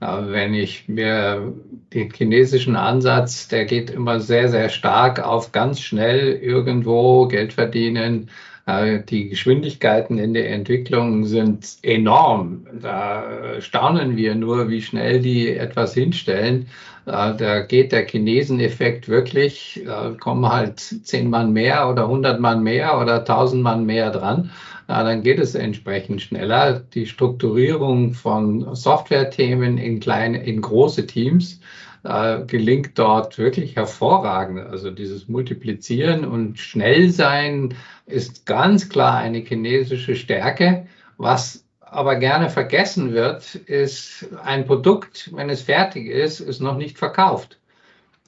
Äh, 0.01 0.05
wenn 0.27 0.53
ich 0.53 0.87
mir 0.87 1.53
den 1.93 2.11
chinesischen 2.11 2.75
Ansatz, 2.75 3.47
der 3.47 3.65
geht 3.65 3.89
immer 3.89 4.19
sehr, 4.19 4.49
sehr 4.49 4.69
stark 4.69 5.23
auf 5.25 5.51
ganz 5.51 5.79
schnell 5.79 6.33
irgendwo 6.33 7.27
Geld 7.27 7.53
verdienen, 7.53 8.29
äh, 8.65 8.99
die 9.03 9.29
Geschwindigkeiten 9.29 10.17
in 10.17 10.33
der 10.33 10.51
Entwicklung 10.51 11.25
sind 11.25 11.77
enorm. 11.83 12.65
Da 12.81 13.59
staunen 13.59 14.17
wir 14.17 14.35
nur, 14.35 14.69
wie 14.69 14.81
schnell 14.81 15.21
die 15.21 15.55
etwas 15.55 15.93
hinstellen. 15.93 16.67
Äh, 17.05 17.35
da 17.35 17.59
geht 17.61 17.91
der 17.91 18.07
Chineseneffekt 18.07 19.07
wirklich, 19.07 19.81
da 19.85 20.15
kommen 20.19 20.49
halt 20.51 20.79
zehn 20.79 21.29
Mann 21.29 21.53
mehr 21.53 21.89
oder 21.89 22.07
hundert 22.07 22.39
Mann 22.39 22.63
mehr 22.63 22.99
oder 22.99 23.23
tausend 23.23 23.61
Mann 23.61 23.85
mehr 23.85 24.09
dran. 24.11 24.51
Dann 24.87 25.23
geht 25.23 25.39
es 25.39 25.55
entsprechend 25.55 26.21
schneller. 26.21 26.79
Die 26.79 27.07
Strukturierung 27.07 28.13
von 28.13 28.75
Software-Themen 28.75 29.77
in 29.77 29.99
kleine, 29.99 30.43
in 30.43 30.61
große 30.61 31.07
Teams 31.07 31.59
äh, 32.03 32.43
gelingt 32.45 32.97
dort 32.99 33.37
wirklich 33.37 33.75
hervorragend. 33.75 34.59
Also 34.59 34.91
dieses 34.91 35.27
Multiplizieren 35.27 36.23
und 36.23 36.59
Schnellsein 36.59 37.73
ist 38.05 38.45
ganz 38.45 38.89
klar 38.89 39.17
eine 39.17 39.39
chinesische 39.39 40.15
Stärke. 40.15 40.85
Was 41.17 41.65
aber 41.79 42.17
gerne 42.17 42.49
vergessen 42.49 43.13
wird, 43.13 43.55
ist 43.55 44.27
ein 44.43 44.65
Produkt, 44.65 45.31
wenn 45.33 45.49
es 45.49 45.61
fertig 45.61 46.07
ist, 46.07 46.41
ist 46.41 46.61
noch 46.61 46.77
nicht 46.77 46.97
verkauft. 46.97 47.57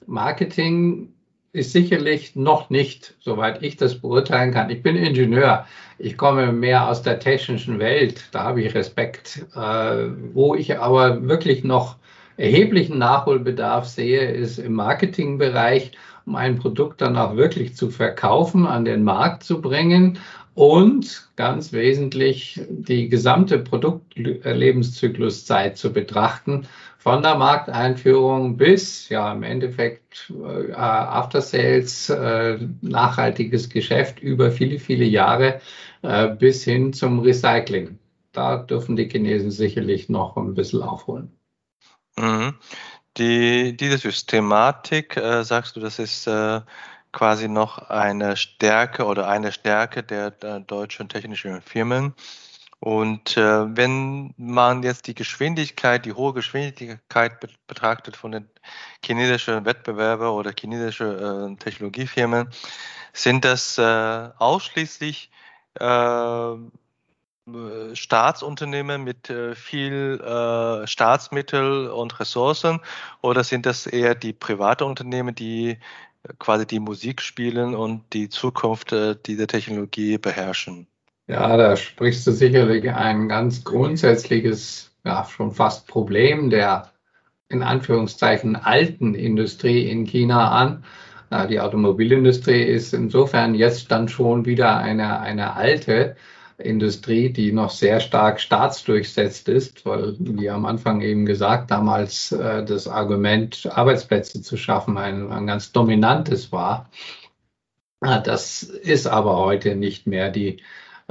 Marketing 0.06 1.12
ist 1.52 1.72
sicherlich 1.72 2.36
noch 2.36 2.70
nicht, 2.70 3.14
soweit 3.20 3.62
ich 3.62 3.76
das 3.76 4.00
beurteilen 4.00 4.52
kann. 4.52 4.70
Ich 4.70 4.82
bin 4.82 4.96
Ingenieur. 4.96 5.66
Ich 5.98 6.16
komme 6.16 6.52
mehr 6.52 6.88
aus 6.88 7.02
der 7.02 7.18
technischen 7.18 7.78
Welt. 7.78 8.24
Da 8.32 8.44
habe 8.44 8.62
ich 8.62 8.74
Respekt. 8.74 9.44
Äh, 9.54 10.06
wo 10.32 10.54
ich 10.54 10.78
aber 10.78 11.26
wirklich 11.26 11.64
noch 11.64 11.96
erheblichen 12.36 12.98
Nachholbedarf 12.98 13.86
sehe, 13.86 14.30
ist 14.30 14.58
im 14.58 14.74
Marketingbereich, 14.74 15.92
um 16.26 16.36
ein 16.36 16.58
Produkt 16.58 17.00
dann 17.00 17.16
auch 17.16 17.36
wirklich 17.36 17.74
zu 17.74 17.90
verkaufen, 17.90 18.66
an 18.66 18.84
den 18.84 19.02
Markt 19.02 19.42
zu 19.42 19.60
bringen 19.60 20.18
und 20.54 21.28
ganz 21.36 21.72
wesentlich 21.72 22.60
die 22.68 23.08
gesamte 23.08 23.58
Produktlebenszykluszeit 23.60 25.78
zu 25.78 25.92
betrachten, 25.92 26.66
von 26.98 27.22
der 27.22 27.36
Markteinführung 27.36 28.56
bis 28.56 29.08
ja 29.08 29.32
im 29.32 29.44
Endeffekt 29.44 30.30
äh, 30.30 30.72
After 30.72 31.40
Sales, 31.40 32.10
äh, 32.10 32.58
nachhaltiges 32.82 33.70
Geschäft 33.70 34.20
über 34.20 34.50
viele, 34.50 34.78
viele 34.78 35.04
Jahre 35.04 35.60
äh, 36.02 36.28
bis 36.28 36.64
hin 36.64 36.92
zum 36.92 37.20
Recycling. 37.20 37.98
Da 38.32 38.58
dürfen 38.58 38.96
die 38.96 39.08
Chinesen 39.08 39.50
sicherlich 39.50 40.08
noch 40.08 40.36
ein 40.36 40.54
bisschen 40.54 40.82
aufholen. 40.82 41.32
Mhm. 42.16 42.54
Die, 43.16 43.76
diese 43.76 43.98
Systematik, 43.98 45.16
äh, 45.16 45.44
sagst 45.44 45.76
du, 45.76 45.80
das 45.80 45.98
ist 45.98 46.26
äh, 46.26 46.60
quasi 47.12 47.48
noch 47.48 47.78
eine 47.78 48.36
Stärke 48.36 49.04
oder 49.06 49.28
eine 49.28 49.52
Stärke 49.52 50.02
der, 50.02 50.30
der 50.30 50.60
deutschen 50.60 51.08
technischen 51.08 51.62
Firmen. 51.62 52.14
Und 52.80 53.36
äh, 53.36 53.76
wenn 53.76 54.34
man 54.36 54.82
jetzt 54.84 55.08
die 55.08 55.14
Geschwindigkeit, 55.14 56.04
die 56.04 56.12
hohe 56.12 56.32
Geschwindigkeit 56.32 57.40
betrachtet 57.66 58.16
von 58.16 58.32
den 58.32 58.48
chinesischen 59.04 59.64
Wettbewerbern 59.64 60.30
oder 60.30 60.52
chinesischen 60.58 61.54
äh, 61.54 61.56
Technologiefirmen, 61.56 62.48
sind 63.12 63.44
das 63.44 63.78
äh, 63.78 63.82
ausschließlich 64.38 65.30
äh, 65.74 66.54
Staatsunternehmen 67.94 69.02
mit 69.04 69.30
äh, 69.30 69.54
viel 69.54 70.20
äh, 70.20 70.86
Staatsmittel 70.86 71.88
und 71.88 72.20
Ressourcen 72.20 72.80
oder 73.22 73.42
sind 73.42 73.66
das 73.66 73.86
eher 73.86 74.14
die 74.14 74.32
private 74.32 74.84
Unternehmen, 74.84 75.34
die 75.34 75.78
quasi 76.38 76.66
die 76.66 76.80
Musik 76.80 77.22
spielen 77.22 77.74
und 77.74 78.12
die 78.12 78.28
Zukunft 78.28 78.92
äh, 78.92 79.16
dieser 79.16 79.46
Technologie 79.46 80.18
beherrschen? 80.18 80.86
Ja, 81.28 81.58
da 81.58 81.76
sprichst 81.76 82.26
du 82.26 82.32
sicherlich 82.32 82.90
ein 82.90 83.28
ganz 83.28 83.62
grundsätzliches, 83.62 84.92
ja, 85.04 85.24
schon 85.24 85.52
fast 85.52 85.86
Problem 85.86 86.48
der 86.48 86.90
in 87.50 87.62
Anführungszeichen 87.62 88.56
alten 88.56 89.14
Industrie 89.14 89.90
in 89.90 90.04
China 90.04 90.50
an. 90.50 90.84
Die 91.50 91.60
Automobilindustrie 91.60 92.62
ist 92.62 92.94
insofern 92.94 93.54
jetzt 93.54 93.90
dann 93.90 94.08
schon 94.08 94.46
wieder 94.46 94.78
eine, 94.78 95.20
eine 95.20 95.54
alte 95.54 96.16
Industrie, 96.56 97.30
die 97.30 97.52
noch 97.52 97.70
sehr 97.70 98.00
stark 98.00 98.40
staatsdurchsetzt 98.40 99.50
ist, 99.50 99.84
weil, 99.84 100.16
wie 100.18 100.48
am 100.48 100.64
Anfang 100.64 101.02
eben 101.02 101.26
gesagt, 101.26 101.70
damals 101.70 102.32
äh, 102.32 102.64
das 102.64 102.88
Argument, 102.88 103.68
Arbeitsplätze 103.70 104.40
zu 104.42 104.56
schaffen, 104.56 104.96
ein, 104.96 105.30
ein 105.30 105.46
ganz 105.46 105.72
dominantes 105.72 106.50
war. 106.50 106.90
Das 108.00 108.62
ist 108.62 109.06
aber 109.06 109.36
heute 109.38 109.76
nicht 109.76 110.06
mehr 110.06 110.30
die 110.30 110.62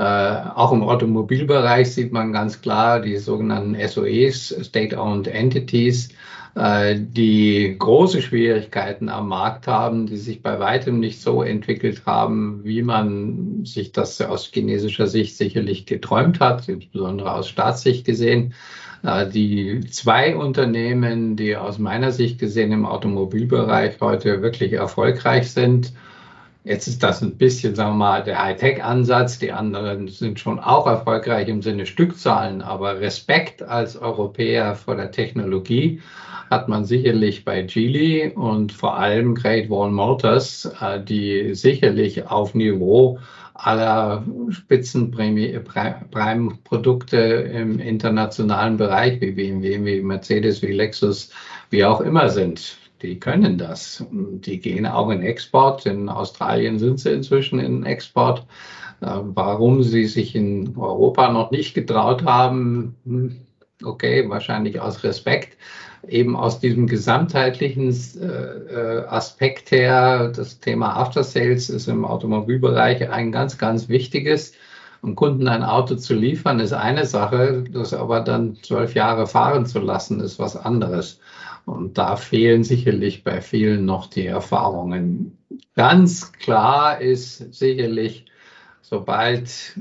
auch 0.03 0.71
im 0.71 0.83
Automobilbereich 0.83 1.91
sieht 1.91 2.11
man 2.11 2.31
ganz 2.31 2.61
klar 2.61 3.01
die 3.01 3.17
sogenannten 3.17 3.75
SOEs, 3.87 4.55
State-Owned 4.63 5.27
Entities, 5.27 6.09
äh, 6.57 6.95
die 6.99 7.75
große 7.77 8.21
Schwierigkeiten 8.21 9.09
am 9.09 9.27
Markt 9.27 9.67
haben, 9.67 10.07
die 10.07 10.17
sich 10.17 10.41
bei 10.41 10.59
weitem 10.59 10.99
nicht 10.99 11.21
so 11.21 11.43
entwickelt 11.43 12.03
haben, 12.07 12.61
wie 12.63 12.81
man 12.81 13.63
sich 13.63 13.91
das 13.91 14.19
aus 14.21 14.49
chinesischer 14.51 15.05
Sicht 15.05 15.37
sicherlich 15.37 15.85
geträumt 15.85 16.39
hat, 16.39 16.67
insbesondere 16.67 17.33
aus 17.33 17.47
Staatssicht 17.47 18.05
gesehen. 18.05 18.55
Äh, 19.03 19.29
die 19.29 19.81
zwei 19.91 20.35
Unternehmen, 20.35 21.35
die 21.35 21.55
aus 21.55 21.77
meiner 21.77 22.11
Sicht 22.11 22.39
gesehen 22.39 22.71
im 22.71 22.87
Automobilbereich 22.87 24.01
heute 24.01 24.41
wirklich 24.41 24.73
erfolgreich 24.73 25.51
sind, 25.51 25.93
Jetzt 26.67 26.87
ist 26.87 27.01
das 27.01 27.21
ein 27.21 27.37
bisschen, 27.37 27.75
sagen 27.75 27.91
wir 27.91 27.95
mal, 27.95 28.23
der 28.23 28.43
Hightech-Ansatz. 28.43 29.39
Die 29.39 29.53
anderen 29.53 30.09
sind 30.09 30.37
schon 30.37 30.59
auch 30.59 30.85
erfolgreich 30.85 31.47
im 31.47 31.61
Sinne 31.61 31.85
Stückzahlen, 31.85 32.61
aber 32.61 32.99
Respekt 32.99 33.63
als 33.63 33.95
Europäer 33.95 34.75
vor 34.75 34.97
der 34.97 35.11
Technologie 35.11 36.01
hat 36.49 36.67
man 36.67 36.83
sicherlich 36.83 37.45
bei 37.45 37.61
Geely 37.61 38.33
und 38.35 38.73
vor 38.73 38.97
allem 38.97 39.33
Great 39.33 39.69
Wall 39.69 39.91
Motors, 39.91 40.69
äh, 40.81 41.01
die 41.01 41.55
sicherlich 41.55 42.27
auf 42.27 42.53
Niveau 42.53 43.17
aller 43.53 44.25
Spitzenprime-Produkte 44.49 47.17
im 47.17 47.79
internationalen 47.79 48.75
Bereich 48.75 49.21
wie 49.21 49.31
BMW, 49.31 49.85
wie 49.85 50.01
Mercedes, 50.01 50.61
wie 50.61 50.73
Lexus, 50.73 51.29
wie 51.69 51.85
auch 51.85 52.01
immer 52.01 52.27
sind 52.27 52.75
die 53.01 53.19
können 53.19 53.57
das. 53.57 54.05
Die 54.11 54.59
gehen 54.59 54.85
auch 54.85 55.09
in 55.09 55.21
Export. 55.21 55.85
In 55.85 56.09
Australien 56.09 56.79
sind 56.79 56.99
sie 56.99 57.11
inzwischen 57.11 57.59
in 57.59 57.85
Export. 57.85 58.45
Äh, 59.01 59.07
warum 59.23 59.83
sie 59.83 60.05
sich 60.05 60.35
in 60.35 60.75
Europa 60.77 61.31
noch 61.31 61.51
nicht 61.51 61.73
getraut 61.73 62.23
haben, 62.25 62.95
hm, 63.05 63.37
okay, 63.83 64.27
wahrscheinlich 64.29 64.79
aus 64.79 65.03
Respekt, 65.03 65.57
eben 66.07 66.35
aus 66.35 66.59
diesem 66.59 66.87
gesamtheitlichen 66.87 67.89
äh, 68.19 68.25
äh, 68.25 69.05
Aspekt 69.07 69.71
her. 69.71 70.31
Das 70.35 70.59
Thema 70.59 70.95
After 70.95 71.23
Sales 71.23 71.69
ist 71.69 71.87
im 71.87 72.05
Automobilbereich 72.05 73.09
ein 73.09 73.31
ganz, 73.31 73.57
ganz 73.57 73.89
wichtiges. 73.89 74.53
Um 75.01 75.15
Kunden 75.15 75.47
ein 75.47 75.63
Auto 75.63 75.95
zu 75.95 76.15
liefern, 76.15 76.59
ist 76.59 76.73
eine 76.73 77.05
Sache, 77.05 77.63
das 77.71 77.93
aber 77.93 78.21
dann 78.21 78.55
zwölf 78.63 78.95
Jahre 78.95 79.27
fahren 79.27 79.67
zu 79.67 79.79
lassen, 79.79 80.19
ist 80.21 80.39
was 80.39 80.55
anderes. 80.57 81.19
Und 81.67 81.97
da 81.97 82.15
fehlen 82.15 82.63
sicherlich 82.63 83.25
bei 83.25 83.41
vielen 83.41 83.83
noch 83.83 84.07
die 84.07 84.25
Erfahrungen. 84.25 85.37
Ganz 85.75 86.31
klar 86.31 87.01
ist 87.01 87.53
sicherlich, 87.53 88.23
sobald 88.81 89.77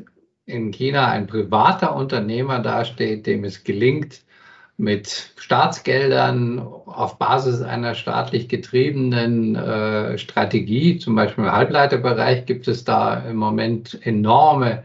in 0.46 0.72
China 0.72 1.06
ein 1.06 1.28
privater 1.28 1.94
Unternehmer 1.94 2.58
dasteht, 2.58 3.28
dem 3.28 3.44
es 3.44 3.62
gelingt, 3.62 4.22
mit 4.76 5.30
Staatsgeldern 5.36 6.58
auf 6.58 7.18
Basis 7.18 7.62
einer 7.62 7.94
staatlich 7.94 8.48
getriebenen 8.48 9.54
äh, 9.54 10.18
Strategie, 10.18 10.98
zum 10.98 11.14
Beispiel 11.14 11.44
im 11.44 11.52
Halbleiterbereich, 11.52 12.46
gibt 12.46 12.66
es 12.66 12.82
da 12.82 13.14
im 13.20 13.36
Moment 13.36 13.96
enorme 14.04 14.82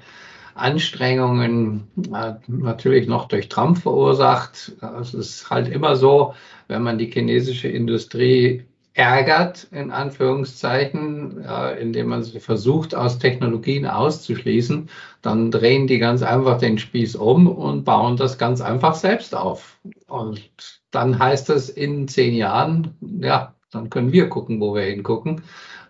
Anstrengungen, 0.54 1.88
äh, 2.14 2.34
natürlich 2.48 3.08
noch 3.08 3.28
durch 3.28 3.50
Trump 3.50 3.80
verursacht. 3.80 4.74
Es 5.02 5.16
ist 5.16 5.50
halt 5.50 5.68
immer 5.68 5.96
so, 5.96 6.36
wenn 6.72 6.84
man 6.84 6.98
die 6.98 7.12
chinesische 7.12 7.68
Industrie 7.68 8.64
ärgert, 8.94 9.68
in 9.72 9.92
Anführungszeichen, 9.92 11.46
indem 11.80 12.08
man 12.08 12.24
sie 12.24 12.40
versucht, 12.40 12.96
aus 12.96 13.20
Technologien 13.20 13.86
auszuschließen, 13.86 14.90
dann 15.22 15.52
drehen 15.52 15.88
die 15.88 16.00
ganz 16.00 16.24
einfach 16.24 16.58
den 16.58 16.78
Spieß 16.78 17.16
um 17.18 17.48
und 17.48 17.84
bauen 17.84 18.16
das 18.18 18.38
ganz 18.38 18.62
einfach 18.62 18.96
selbst 18.96 19.36
auf. 19.36 19.78
Und 20.08 20.50
dann 20.92 21.20
heißt 21.20 21.50
es 21.50 21.70
in 21.70 22.08
zehn 22.08 22.34
Jahren, 22.34 22.96
ja, 23.22 23.54
dann 23.72 23.90
können 23.90 24.12
wir 24.12 24.30
gucken, 24.30 24.60
wo 24.60 24.74
wir 24.74 24.84
hingucken. 24.84 25.42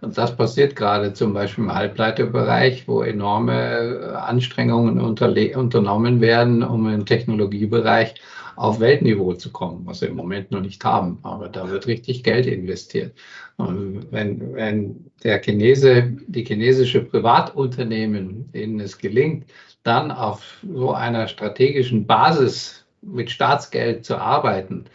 Und 0.02 0.18
das 0.18 0.36
passiert 0.36 0.76
gerade 0.76 1.14
zum 1.14 1.34
Beispiel 1.34 1.64
im 1.64 1.74
Halbleiterbereich, 1.74 2.88
wo 2.88 3.04
enorme 3.04 3.54
äh, 3.54 4.16
Anstrengungen 4.16 5.00
unternommen 5.00 6.22
werden, 6.22 6.64
um 6.64 6.90
im 6.90 7.06
Technologiebereich 7.06 8.16
auf 8.56 8.80
Weltniveau 8.80 9.34
zu 9.34 9.52
kommen, 9.52 9.86
was 9.86 10.02
wir 10.02 10.10
im 10.10 10.16
Moment 10.16 10.52
noch 10.52 10.62
nicht 10.62 10.84
haben. 10.84 11.20
Aber 11.24 11.50
da 11.50 11.70
wird 11.70 11.88
richtig 11.88 12.24
Geld 12.24 12.46
investiert. 12.46 13.16
Und 13.58 14.12
wenn, 14.12 14.54
wenn 14.54 15.12
der 15.24 15.42
Chinese, 15.42 16.12
die 16.28 16.44
chinesische 16.44 17.02
Privatunternehmen, 17.02 18.52
denen 18.52 18.80
es 18.80 18.98
gelingt, 18.98 19.46
dann 19.84 20.12
auf 20.12 20.60
so 20.64 20.94
einer 20.94 21.28
strategischen 21.28 22.06
Basis 22.06 22.86
mit 23.02 23.32
Staatsgeld 23.32 24.06
zu 24.06 24.18
arbeiten, 24.18 24.86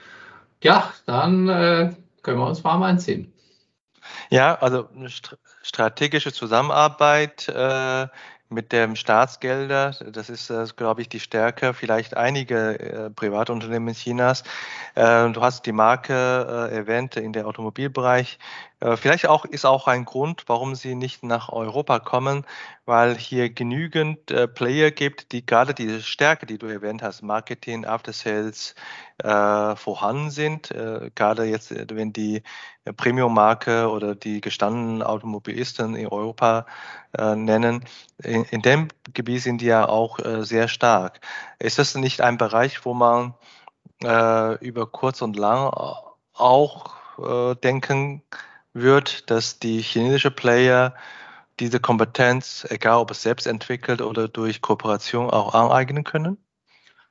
ja, 0.63 0.93
dann 1.07 1.49
äh, 1.49 1.93
können 2.23 2.39
wir 2.39 2.47
uns 2.47 2.65
warm 2.65 2.83
anziehen. 2.83 3.33
Ja, 4.31 4.55
also 4.57 4.89
strategische 5.63 6.33
Zusammenarbeit 6.33 7.49
äh, 7.49 8.07
mit 8.49 8.73
dem 8.73 8.97
Staatsgelder, 8.97 9.93
das 10.13 10.31
ist, 10.31 10.51
äh, 10.51 10.65
glaube 10.77 11.03
ich, 11.03 11.09
die 11.09 11.21
Stärke 11.21 11.75
vielleicht 11.75 12.17
einige 12.17 12.79
äh, 12.79 13.11
Privatunternehmen 13.11 13.95
Chinas. 13.95 14.45
Äh, 14.95 15.31
du 15.31 15.41
hast 15.43 15.67
die 15.67 15.73
Marke 15.73 16.69
äh, 16.71 16.75
erwähnt 16.77 17.17
in 17.17 17.33
der 17.33 17.47
Automobilbereich. 17.47 18.39
Äh, 18.81 18.97
vielleicht 18.97 19.27
auch 19.27 19.45
ist 19.47 19.65
auch 19.65 19.87
ein 19.87 20.05
Grund, 20.05 20.45
warum 20.49 20.75
sie 20.75 20.95
nicht 20.95 21.23
nach 21.23 21.49
Europa 21.49 21.99
kommen, 21.99 22.45
weil 22.85 23.17
hier 23.17 23.49
genügend 23.51 24.31
äh, 24.31 24.47
Player 24.47 24.91
gibt, 24.91 25.33
die 25.33 25.47
gerade 25.47 25.73
diese 25.73 26.03
Stärke, 26.03 26.45
die 26.47 26.59
du 26.59 26.67
erwähnt 26.67 27.03
hast, 27.03 27.23
Marketing, 27.23 27.85
After 27.85 28.13
Sales, 28.13 28.75
vorhanden 29.19 30.31
sind. 30.31 30.69
gerade 31.15 31.45
jetzt, 31.45 31.73
wenn 31.91 32.13
die 32.13 32.43
Premium-Marke 32.85 33.89
oder 33.89 34.15
die 34.15 34.43
gestandenen 34.43 35.03
Automobilisten 35.03 35.95
in 35.95 36.07
Europa 36.09 36.67
nennen, 37.19 37.83
in, 38.23 38.45
in 38.45 38.61
dem 38.61 38.89
Gebiet 39.15 39.41
sind 39.43 39.63
die 39.63 39.67
ja 39.67 39.89
auch 39.89 40.19
äh, 40.19 40.45
sehr 40.45 40.69
stark. 40.69 41.21
Ist 41.59 41.79
das 41.79 41.95
nicht 41.95 42.21
ein 42.21 42.37
Bereich, 42.37 42.85
wo 42.85 42.93
man 42.93 43.33
äh, 44.05 44.63
über 44.65 44.87
kurz 44.87 45.23
und 45.23 45.37
lang 45.37 45.71
auch 46.35 46.95
äh, 47.19 47.55
denken 47.57 48.23
wird, 48.77 49.31
dass 49.31 49.59
die 49.59 49.81
chinesische 49.81 50.31
Player 50.31 50.95
diese 51.59 51.81
Kompetenz, 51.81 52.67
egal 52.69 52.99
ob 52.99 53.11
es 53.11 53.23
selbst 53.23 53.47
entwickelt 53.47 54.03
oder 54.03 54.29
durch 54.29 54.61
Kooperation, 54.61 55.31
auch 55.31 55.55
aneignen 55.55 56.05
können? 56.05 56.37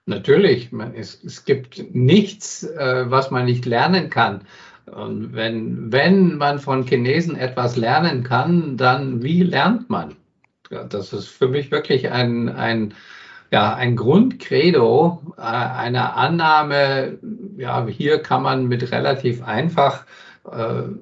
Natürlich, 0.05 0.69
es, 0.93 1.23
es 1.23 1.45
gibt 1.45 1.95
nichts, 1.95 2.63
äh, 2.63 3.09
was 3.09 3.31
man 3.31 3.45
nicht 3.45 3.65
lernen 3.65 4.11
kann. 4.11 4.41
Und 4.85 5.33
wenn, 5.33 5.91
wenn 5.91 6.37
man 6.37 6.59
von 6.59 6.85
Chinesen 6.85 7.35
etwas 7.35 7.75
lernen 7.75 8.23
kann, 8.23 8.77
dann 8.77 9.23
wie 9.23 9.41
lernt 9.41 9.89
man? 9.89 10.15
Das 10.69 11.11
ist 11.11 11.27
für 11.27 11.47
mich 11.47 11.71
wirklich 11.71 12.11
ein, 12.11 12.49
ein, 12.49 12.93
ja, 13.49 13.73
ein 13.73 13.95
Grundcredo, 13.95 15.33
äh, 15.37 15.41
eine 15.41 16.13
Annahme, 16.13 17.17
ja, 17.57 17.87
hier 17.87 18.19
kann 18.19 18.43
man 18.43 18.67
mit 18.67 18.91
relativ 18.91 19.43
einfach, 19.43 20.05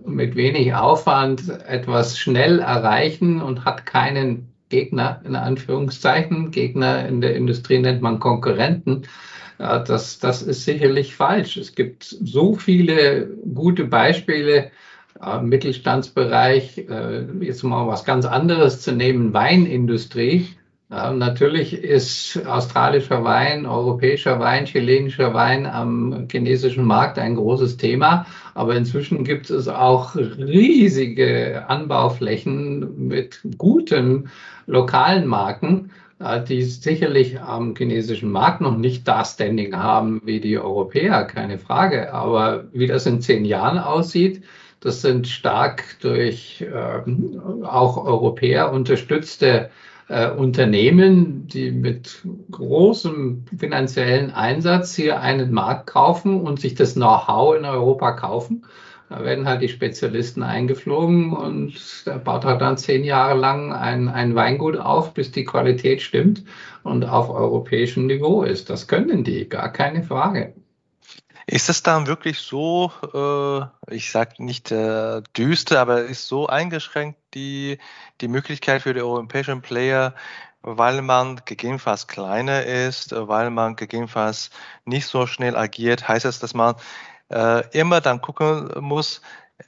mit 0.06 0.36
wenig 0.36 0.74
Aufwand 0.74 1.50
etwas 1.68 2.18
schnell 2.18 2.60
erreichen 2.60 3.42
und 3.42 3.66
hat 3.66 3.86
keinen 3.86 4.54
Gegner, 4.70 5.22
in 5.26 5.36
Anführungszeichen. 5.36 6.52
Gegner 6.52 7.08
in 7.08 7.20
der 7.20 7.36
Industrie 7.36 7.80
nennt 7.80 8.02
man 8.02 8.20
Konkurrenten. 8.20 9.04
Das, 9.58 10.20
das 10.20 10.42
ist 10.42 10.64
sicherlich 10.64 11.16
falsch. 11.16 11.58
Es 11.58 11.76
gibt 11.76 12.04
so 12.04 12.56
viele 12.56 13.28
gute 13.54 13.84
Beispiele, 13.84 14.72
äh, 15.22 15.42
Mittelstandsbereich, 15.42 16.78
äh, 16.90 17.26
jetzt 17.42 17.64
mal 17.64 17.88
was 17.88 18.04
ganz 18.04 18.26
anderes 18.26 18.82
zu 18.82 18.92
nehmen, 18.92 19.34
Weinindustrie. 19.34 20.48
Natürlich 20.94 21.74
ist 21.74 22.46
australischer 22.46 23.24
Wein, 23.24 23.66
europäischer 23.66 24.40
Wein, 24.40 24.66
chilenischer 24.66 25.34
Wein 25.34 25.66
am 25.66 26.28
chinesischen 26.30 26.86
Markt 26.86 27.18
ein 27.18 27.34
großes 27.34 27.78
Thema. 27.78 28.28
Aber 28.54 28.76
inzwischen 28.76 29.24
gibt 29.24 29.50
es 29.50 29.68
auch 29.68 30.16
riesige 30.16 31.66
Anbauflächen 31.68 33.08
mit 33.08 33.40
guten 33.58 34.30
lokalen 34.68 35.26
Marken, 35.26 35.90
äh, 36.20 36.44
die 36.44 36.62
sicherlich 36.62 37.42
am 37.42 37.74
chinesischen 37.76 38.30
Markt 38.30 38.62
noch 38.62 38.78
nicht 38.78 39.08
das 39.08 39.34
Standing 39.34 39.76
haben 39.76 40.22
wie 40.26 40.40
die 40.40 40.60
Europäer, 40.60 41.24
keine 41.24 41.58
Frage. 41.58 42.14
Aber 42.14 42.66
wie 42.72 42.86
das 42.86 43.08
in 43.08 43.20
zehn 43.20 43.46
Jahren 43.46 43.80
aussieht, 43.80 44.44
das 44.80 45.02
sind 45.02 45.28
stark 45.28 45.84
durch 46.02 46.62
äh, 46.62 47.66
auch 47.66 47.98
Europäer 47.98 48.72
unterstützte 48.72 49.72
äh, 50.08 50.30
Unternehmen, 50.30 51.48
die 51.48 51.72
mit 51.72 52.22
großem 52.52 53.46
finanziellen 53.58 54.32
Einsatz 54.32 54.96
hier 54.96 55.22
einen 55.22 55.52
Markt 55.52 55.88
kaufen 55.88 56.42
und 56.42 56.60
sich 56.60 56.76
das 56.76 56.94
Know-how 56.94 57.56
in 57.56 57.66
Europa 57.66 58.12
kaufen. 58.14 58.66
Da 59.10 59.24
werden 59.24 59.48
halt 59.48 59.62
die 59.62 59.70
Spezialisten 59.70 60.42
eingeflogen 60.42 61.34
und 61.34 61.76
da 62.06 62.18
baut 62.18 62.46
halt 62.46 62.62
dann 62.62 62.78
zehn 62.78 63.04
Jahre 63.04 63.38
lang 63.38 63.72
ein, 63.72 64.08
ein 64.08 64.34
Weingut 64.34 64.78
auf, 64.78 65.14
bis 65.14 65.32
die 65.32 65.44
Qualität 65.44 66.02
stimmt 66.02 66.44
und 66.84 67.04
auf 67.06 67.30
europäischem 67.30 68.08
Niveau 68.08 68.44
ist. 68.44 68.70
Das 68.70 68.88
können 68.88 69.24
die, 69.24 69.48
gar 69.48 69.72
keine 69.72 70.04
Frage. 70.04 70.54
Ist 71.46 71.70
es 71.70 71.84
dann 71.84 72.08
wirklich 72.08 72.40
so, 72.40 72.92
äh, 73.14 73.94
ich 73.94 74.12
sage 74.12 74.44
nicht 74.44 74.72
äh, 74.72 75.22
düster, 75.36 75.82
aber 75.82 76.04
ist 76.04 76.28
so 76.28 76.48
eingeschränkt 76.48 77.20
die, 77.34 77.80
die 78.22 78.28
Möglichkeit 78.28 78.82
für 78.84 78.94
die 78.94 79.02
europäischen 79.02 79.62
Player, 79.62 80.16
weil 80.62 81.02
man 81.02 81.42
gegebenenfalls 81.44 82.08
kleiner 82.08 82.64
ist, 82.64 83.14
weil 83.14 83.50
man 83.50 83.76
gegebenenfalls 83.76 84.52
nicht 84.86 85.08
so 85.08 85.28
schnell 85.28 85.58
agiert, 85.58 86.08
heißt 86.08 86.26
es, 86.26 86.40
dass 86.40 86.54
man 86.54 86.76
äh, 87.30 87.68
immer 87.78 88.00
dann 88.00 88.22
gucken 88.22 88.72
muss, 88.80 89.22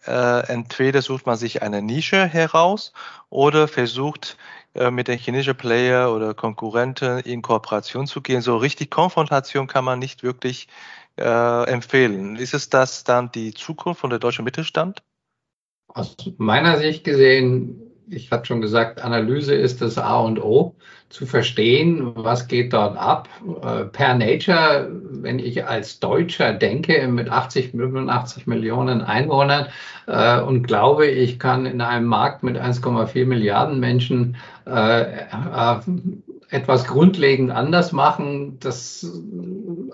äh, 0.07 0.47
entweder 0.47 1.01
sucht 1.01 1.25
man 1.25 1.35
sich 1.37 1.61
eine 1.61 1.81
Nische 1.81 2.25
heraus 2.25 2.93
oder 3.29 3.67
versucht 3.67 4.37
äh, 4.73 4.91
mit 4.91 5.07
den 5.07 5.17
chinesischen 5.19 5.57
Player 5.57 6.11
oder 6.13 6.33
Konkurrenten 6.33 7.19
in 7.19 7.41
Kooperation 7.41 8.07
zu 8.07 8.21
gehen. 8.21 8.41
So 8.41 8.57
richtig 8.57 8.91
Konfrontation 8.91 9.67
kann 9.67 9.85
man 9.85 9.99
nicht 9.99 10.23
wirklich 10.23 10.67
äh, 11.17 11.63
empfehlen. 11.69 12.35
Ist 12.35 12.53
es 12.53 12.69
das 12.69 13.03
dann 13.03 13.31
die 13.31 13.53
Zukunft 13.53 14.01
von 14.01 14.09
der 14.09 14.19
deutschen 14.19 14.45
Mittelstand? 14.45 15.01
Aus 15.87 16.15
meiner 16.37 16.77
Sicht 16.77 17.03
gesehen, 17.03 17.81
ich 18.09 18.31
hatte 18.31 18.47
schon 18.47 18.61
gesagt, 18.61 19.01
Analyse 19.01 19.55
ist 19.55 19.81
das 19.81 19.97
A 19.97 20.19
und 20.19 20.41
O, 20.41 20.75
zu 21.09 21.25
verstehen, 21.25 22.11
was 22.15 22.47
geht 22.47 22.73
dort 22.73 22.97
ab. 22.97 23.29
Äh, 23.61 23.85
per 23.85 24.15
Nature, 24.15 24.89
wenn 24.91 25.39
ich 25.39 25.65
als 25.65 25.99
Deutscher 25.99 26.51
denke, 26.53 27.07
mit 27.07 27.29
80, 27.29 27.71
85 27.71 28.47
Millionen 28.47 29.01
Einwohnern 29.01 29.67
äh, 30.07 30.41
und 30.41 30.63
glaube, 30.63 31.07
ich 31.07 31.39
kann 31.39 31.65
in 31.65 31.81
einem 31.81 32.07
Markt 32.07 32.43
mit 32.43 32.57
1,4 32.57 33.25
Milliarden 33.25 33.79
Menschen 33.79 34.35
äh, 34.65 35.01
äh 35.01 35.79
etwas 36.49 36.85
grundlegend 36.85 37.51
anders 37.51 37.91
machen, 37.91 38.57
das, 38.59 39.05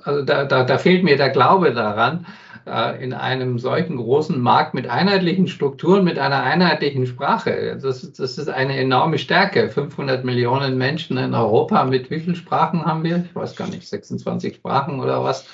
also 0.04 0.24
da, 0.24 0.46
da, 0.46 0.64
da 0.64 0.78
fehlt 0.78 1.04
mir 1.04 1.18
der 1.18 1.30
Glaube 1.30 1.74
daran, 1.74 2.26
äh, 2.66 3.04
in 3.04 3.14
einem 3.14 3.58
solchen 3.58 3.98
großen 3.98 4.40
Markt 4.40 4.74
mit 4.74 4.88
einheitlichen 4.88 5.48
Strukturen, 5.48 6.04
mit 6.04 6.20
einer 6.20 6.44
einheitlichen 6.44 7.08
Sprache. 7.08 7.78
Das, 7.82 8.12
das 8.12 8.38
ist 8.38 8.50
eine 8.50 8.78
enorme 8.78 9.18
Stärke. 9.18 9.70
500 9.70 10.24
Millionen 10.24 10.78
Menschen 10.78 11.18
in 11.18 11.34
Europa, 11.34 11.84
mit 11.86 12.12
wie 12.12 12.20
vielen 12.20 12.36
Sprachen 12.36 12.86
haben 12.86 13.04
wir? 13.04 13.26
Ich 13.26 13.36
weiß 13.36 13.56
gar 13.56 13.68
nicht, 13.68 13.88
26 13.88 14.56
Sprachen 14.56 15.00
oder 15.00 15.24
was. 15.24 15.48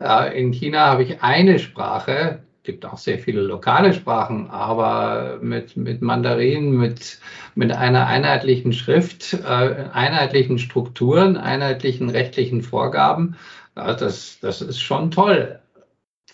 Äh, 0.00 0.40
in 0.40 0.52
China 0.52 0.86
habe 0.86 1.04
ich 1.04 1.22
eine 1.22 1.58
Sprache, 1.58 2.40
gibt 2.62 2.84
auch 2.84 2.98
sehr 2.98 3.18
viele 3.18 3.40
lokale 3.40 3.94
Sprachen, 3.94 4.50
aber 4.50 5.38
mit, 5.42 5.76
mit 5.76 6.02
Mandarin, 6.02 6.76
mit, 6.76 7.18
mit 7.54 7.72
einer 7.72 8.06
einheitlichen 8.06 8.72
Schrift, 8.72 9.34
äh, 9.34 9.88
einheitlichen 9.92 10.58
Strukturen, 10.58 11.36
einheitlichen 11.36 12.10
rechtlichen 12.10 12.62
Vorgaben, 12.62 13.36
äh, 13.76 13.96
das, 13.96 14.38
das 14.40 14.60
ist 14.60 14.80
schon 14.80 15.10
toll. 15.10 15.58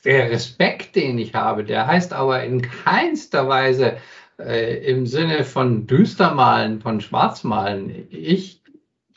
Der 0.04 0.30
Respekt, 0.30 0.94
den 0.96 1.18
ich 1.18 1.34
habe, 1.34 1.64
der 1.64 1.86
heißt 1.86 2.12
aber 2.12 2.42
in 2.44 2.62
keinster 2.62 3.48
Weise 3.48 3.96
äh, 4.38 4.78
im 4.90 5.06
Sinne 5.06 5.44
von 5.44 5.86
Düstermalen, 5.86 6.80
von 6.80 7.00
Schwarzmalen. 7.00 8.06
Ich 8.10 8.62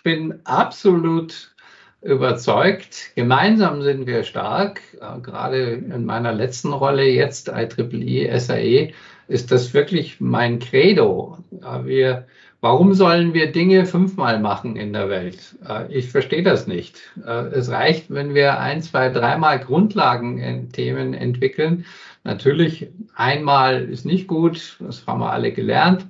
bin 0.03 0.39
absolut 0.45 1.53
überzeugt. 2.01 3.15
Gemeinsam 3.15 3.81
sind 3.81 4.07
wir 4.07 4.23
stark. 4.23 4.81
Gerade 5.23 5.71
in 5.71 6.05
meiner 6.05 6.31
letzten 6.31 6.71
Rolle 6.71 7.05
jetzt 7.05 7.49
IEEE 7.49 8.39
SAE 8.39 8.93
ist 9.27 9.51
das 9.51 9.73
wirklich 9.73 10.21
mein 10.21 10.59
Credo. 10.59 11.37
Wir, 11.83 12.25
warum 12.61 12.93
sollen 12.93 13.33
wir 13.33 13.51
Dinge 13.51 13.85
fünfmal 13.85 14.39
machen 14.39 14.75
in 14.75 14.93
der 14.93 15.09
Welt? 15.09 15.55
Ich 15.89 16.09
verstehe 16.09 16.43
das 16.43 16.67
nicht. 16.67 16.99
Es 17.51 17.69
reicht, 17.69 18.09
wenn 18.09 18.33
wir 18.33 18.59
ein, 18.59 18.81
zwei, 18.81 19.09
dreimal 19.09 19.59
Grundlagen-Themen 19.59 21.13
entwickeln. 21.13 21.85
Natürlich 22.23 22.87
einmal 23.15 23.83
ist 23.83 24.05
nicht 24.05 24.27
gut, 24.27 24.77
das 24.79 25.05
haben 25.05 25.19
wir 25.19 25.31
alle 25.31 25.51
gelernt. 25.51 26.05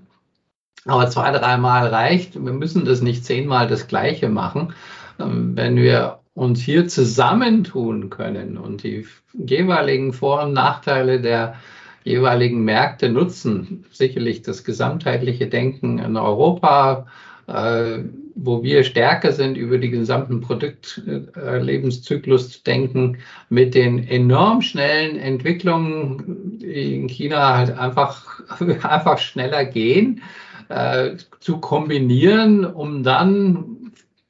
Aber 0.85 1.09
zwei, 1.09 1.31
dreimal 1.31 1.87
reicht. 1.87 2.35
Wir 2.35 2.53
müssen 2.53 2.85
das 2.85 3.01
nicht 3.01 3.25
zehnmal 3.25 3.67
das 3.67 3.87
Gleiche 3.87 4.29
machen. 4.29 4.73
Ähm, 5.19 5.55
wenn 5.55 5.75
wir 5.75 6.19
uns 6.33 6.61
hier 6.61 6.87
zusammentun 6.87 8.09
können 8.09 8.57
und 8.57 8.83
die 8.83 9.05
jeweiligen 9.33 10.13
Vor- 10.13 10.43
und 10.43 10.53
Nachteile 10.53 11.19
der 11.19 11.55
jeweiligen 12.03 12.63
Märkte 12.63 13.09
nutzen, 13.09 13.85
sicherlich 13.91 14.41
das 14.41 14.63
gesamtheitliche 14.63 15.47
Denken 15.47 15.99
in 15.99 16.15
Europa, 16.15 17.07
äh, 17.47 17.99
wo 18.35 18.63
wir 18.63 18.83
stärker 18.83 19.33
sind, 19.33 19.57
über 19.57 19.79
die 19.79 19.89
gesamten 19.89 20.39
Produktlebenszyklus 20.39 22.47
äh, 22.47 22.51
zu 22.51 22.63
denken, 22.63 23.17
mit 23.49 23.75
den 23.75 24.07
enorm 24.07 24.61
schnellen 24.61 25.17
Entwicklungen, 25.17 26.59
in 26.61 27.09
China 27.09 27.57
halt 27.57 27.77
einfach, 27.77 28.41
einfach 28.83 29.17
schneller 29.17 29.65
gehen, 29.65 30.21
äh, 30.69 31.17
zu 31.39 31.57
kombinieren, 31.57 32.63
um 32.63 33.03
dann 33.03 33.78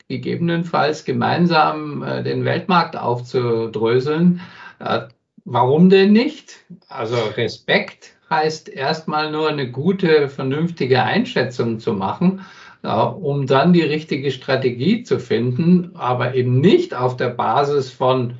gegebenenfalls 0.10 1.06
gemeinsam 1.06 2.04
äh, 2.04 2.24
den 2.24 2.43
Weltmarkt 2.43 2.98
aufzudröseln. 2.98 4.41
Äh, 4.80 5.02
warum 5.45 5.89
denn 5.89 6.12
nicht? 6.12 6.58
Also 6.89 7.15
Respekt 7.38 8.15
heißt 8.30 8.69
erstmal 8.69 9.32
nur 9.32 9.50
eine 9.50 9.72
gute, 9.72 10.28
vernünftige 10.28 11.04
Einschätzung 11.04 11.80
zu 11.80 11.93
machen, 11.93 12.41
äh, 12.84 12.89
um 12.89 13.45
dann 13.45 13.72
die 13.72 13.84
richtige 13.84 14.32
Strategie 14.32 15.04
zu 15.04 15.19
finden, 15.19 15.91
aber 15.93 16.34
eben 16.34 16.60
nicht 16.60 16.95
auf 16.95 17.15
der 17.15 17.30
Basis 17.30 17.91
von 17.91 18.34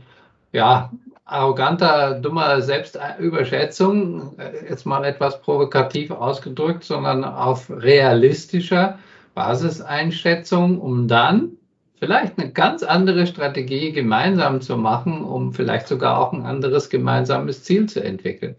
ja, 0.52 0.92
arroganter, 1.26 2.16
dummer 2.16 2.62
Selbstüberschätzung, 2.62 4.40
äh, 4.40 4.68
jetzt 4.68 4.88
mal 4.88 5.06
etwas 5.06 5.40
provokativ 5.40 6.10
ausgedrückt, 6.10 6.84
sondern 6.84 7.24
auf 7.24 7.70
realistischer 7.70 8.98
Basiseinschätzung, 9.36 10.82
um 10.82 11.08
dann 11.08 11.59
vielleicht 12.00 12.40
eine 12.40 12.52
ganz 12.52 12.84
andere 12.84 13.28
Strategie 13.28 13.92
gemeinsam 13.92 14.62
zu 14.62 14.78
machen, 14.78 15.24
um 15.24 15.54
vielleicht 15.54 15.88
sogar 15.88 16.18
auch 16.20 16.34
ein 16.34 16.46
anderes 16.46 16.90
gemeinsames 16.90 17.64
Ziel 17.64 17.88
zu 17.88 18.04
entwickeln. 18.04 18.56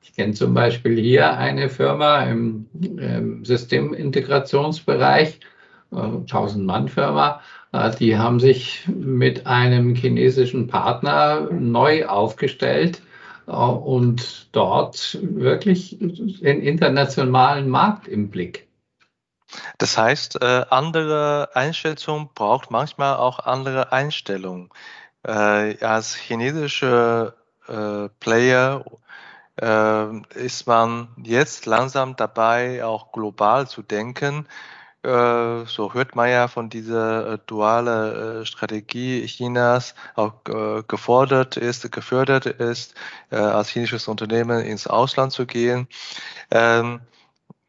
Ich 0.00 0.14
kenne 0.14 0.32
zum 0.32 0.54
Beispiel 0.54 0.96
hier 0.98 1.36
eine 1.36 1.68
Firma 1.68 2.22
im, 2.22 2.66
im 2.80 3.44
Systemintegrationsbereich, 3.44 5.40
1000-Mann-Firma, 5.92 7.40
äh, 7.72 7.90
die 7.98 8.16
haben 8.16 8.40
sich 8.40 8.88
mit 8.88 9.46
einem 9.46 9.94
chinesischen 9.94 10.66
Partner 10.66 11.48
neu 11.52 12.06
aufgestellt 12.06 13.02
äh, 13.46 13.52
und 13.52 14.48
dort 14.52 15.18
wirklich 15.20 15.96
den 16.00 16.60
internationalen 16.60 17.68
Markt 17.68 18.08
im 18.08 18.28
Blick. 18.28 18.65
Das 19.78 19.96
heißt, 19.96 20.42
äh, 20.42 20.66
andere 20.70 21.50
Einschätzung 21.54 22.30
braucht 22.34 22.70
manchmal 22.70 23.16
auch 23.16 23.40
andere 23.40 23.92
Einstellungen. 23.92 24.70
Äh, 25.22 25.84
als 25.84 26.14
chinesische 26.14 27.34
äh, 27.68 28.08
Player 28.20 28.84
äh, 29.60 30.20
ist 30.34 30.66
man 30.66 31.08
jetzt 31.22 31.66
langsam 31.66 32.16
dabei, 32.16 32.84
auch 32.84 33.12
global 33.12 33.66
zu 33.68 33.82
denken. 33.82 34.46
Äh, 35.02 35.64
so 35.66 35.94
hört 35.94 36.16
man 36.16 36.30
ja 36.30 36.48
von 36.48 36.68
dieser 36.70 37.34
äh, 37.34 37.38
duale 37.46 38.44
Strategie 38.46 39.24
Chinas 39.26 39.94
auch 40.14 40.34
gefordert 40.86 41.56
ist, 41.56 41.90
gefördert 41.92 42.46
ist, 42.46 42.94
als 43.30 43.68
chinesisches 43.68 44.08
Unternehmen 44.08 44.60
ins 44.64 44.86
Ausland 44.86 45.32
zu 45.32 45.46
gehen. 45.46 45.88
Ähm, 46.50 47.00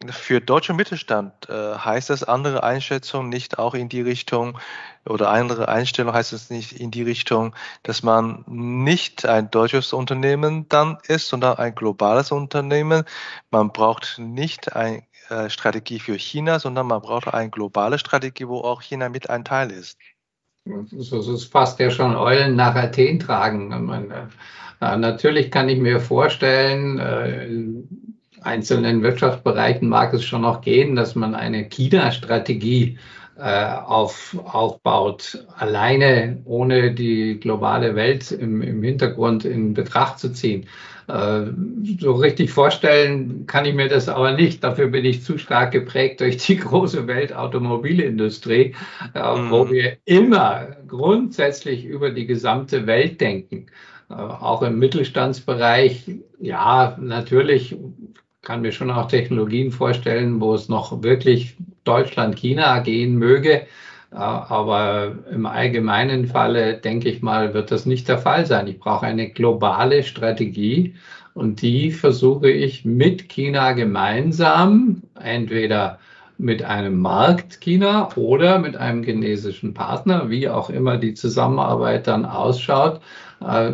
für 0.09 0.41
deutschen 0.41 0.75
Mittelstand 0.75 1.49
äh, 1.49 1.75
heißt 1.75 2.11
das 2.11 2.23
andere 2.23 2.63
Einschätzung 2.63 3.29
nicht 3.29 3.57
auch 3.57 3.73
in 3.73 3.89
die 3.89 4.01
Richtung 4.01 4.59
oder 5.05 5.31
andere 5.31 5.69
Einstellung 5.69 6.13
heißt 6.13 6.33
es 6.33 6.49
nicht 6.49 6.73
in 6.73 6.91
die 6.91 7.01
Richtung, 7.01 7.55
dass 7.83 8.03
man 8.03 8.43
nicht 8.47 9.25
ein 9.25 9.49
deutsches 9.49 9.93
Unternehmen 9.93 10.67
dann 10.69 10.97
ist, 11.07 11.27
sondern 11.27 11.57
ein 11.57 11.73
globales 11.73 12.31
Unternehmen. 12.31 13.05
Man 13.49 13.71
braucht 13.71 14.19
nicht 14.19 14.75
eine 14.75 15.03
äh, 15.29 15.49
Strategie 15.49 15.99
für 15.99 16.17
China, 16.17 16.59
sondern 16.59 16.87
man 16.87 17.01
braucht 17.01 17.33
eine 17.33 17.49
globale 17.49 17.97
Strategie, 17.97 18.47
wo 18.47 18.59
auch 18.59 18.81
China 18.83 19.09
mit 19.09 19.29
ein 19.29 19.45
Teil 19.45 19.71
ist. 19.71 19.97
So 20.91 21.33
ist 21.33 21.45
fast 21.45 21.79
ja 21.79 21.89
schon 21.89 22.15
Eulen 22.15 22.55
nach 22.55 22.75
Athen 22.75 23.19
tragen. 23.19 23.69
Man, 23.85 24.11
äh, 24.11 24.27
natürlich 24.79 25.49
kann 25.49 25.69
ich 25.69 25.79
mir 25.79 25.99
vorstellen, 25.99 26.99
äh, 26.99 27.47
einzelnen 28.41 29.03
Wirtschaftsbereichen 29.03 29.89
mag 29.89 30.13
es 30.13 30.23
schon 30.23 30.41
noch 30.41 30.61
gehen, 30.61 30.95
dass 30.95 31.15
man 31.15 31.35
eine 31.35 31.67
China-Strategie 31.69 32.97
äh, 33.37 33.65
auf, 33.85 34.35
aufbaut, 34.45 35.45
alleine 35.57 36.41
ohne 36.45 36.93
die 36.93 37.39
globale 37.39 37.95
Welt 37.95 38.31
im, 38.31 38.61
im 38.61 38.81
Hintergrund 38.81 39.45
in 39.45 39.73
Betracht 39.73 40.19
zu 40.19 40.33
ziehen. 40.33 40.65
Äh, 41.07 41.51
so 41.99 42.13
richtig 42.13 42.51
vorstellen 42.51 43.45
kann 43.45 43.65
ich 43.65 43.73
mir 43.73 43.87
das 43.87 44.09
aber 44.09 44.33
nicht. 44.33 44.63
Dafür 44.63 44.87
bin 44.87 45.05
ich 45.05 45.23
zu 45.23 45.37
stark 45.37 45.71
geprägt 45.71 46.19
durch 46.19 46.37
die 46.37 46.57
große 46.57 47.07
Weltautomobilindustrie, 47.07 48.75
äh, 49.13 49.35
mhm. 49.35 49.51
wo 49.51 49.69
wir 49.69 49.97
immer 50.05 50.75
grundsätzlich 50.87 51.85
über 51.85 52.09
die 52.09 52.25
gesamte 52.25 52.87
Welt 52.87 53.21
denken. 53.21 53.67
Äh, 54.09 54.13
auch 54.15 54.63
im 54.63 54.79
Mittelstandsbereich, 54.79 56.09
ja, 56.39 56.97
natürlich 56.99 57.77
kann 58.47 58.61
mir 58.61 58.71
schon 58.71 58.89
auch 58.89 59.09
Technologien 59.09 59.73
vorstellen, 59.73 60.39
wo 60.39 60.53
es 60.53 60.69
noch 60.69 61.03
wirklich 61.03 61.57
Deutschland, 61.83 62.37
China 62.37 62.79
gehen 62.79 63.17
möge. 63.17 63.67
Aber 64.09 65.17
im 65.29 65.45
allgemeinen 65.45 66.27
Falle, 66.27 66.77
denke 66.77 67.09
ich 67.09 67.21
mal, 67.21 67.53
wird 67.53 67.71
das 67.71 67.85
nicht 67.85 68.07
der 68.07 68.19
Fall 68.19 68.45
sein. 68.45 68.67
Ich 68.67 68.79
brauche 68.79 69.05
eine 69.05 69.29
globale 69.29 70.01
Strategie 70.01 70.95
und 71.33 71.61
die 71.61 71.91
versuche 71.91 72.49
ich 72.49 72.85
mit 72.85 73.27
China 73.27 73.73
gemeinsam, 73.73 75.03
entweder 75.21 75.99
mit 76.37 76.63
einem 76.63 77.01
Markt 77.01 77.59
China 77.59 78.15
oder 78.15 78.59
mit 78.59 78.77
einem 78.77 79.03
chinesischen 79.03 79.73
Partner, 79.73 80.29
wie 80.29 80.47
auch 80.47 80.69
immer 80.69 80.95
die 80.95 81.15
Zusammenarbeit 81.15 82.07
dann 82.07 82.23
ausschaut, 82.23 83.01
äh, 83.41 83.73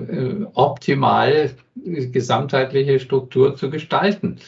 optimal 0.55 1.51
gesamtheitliche 1.75 2.99
Struktur 2.99 3.55
zu 3.55 3.69
gestalten. 3.69 4.39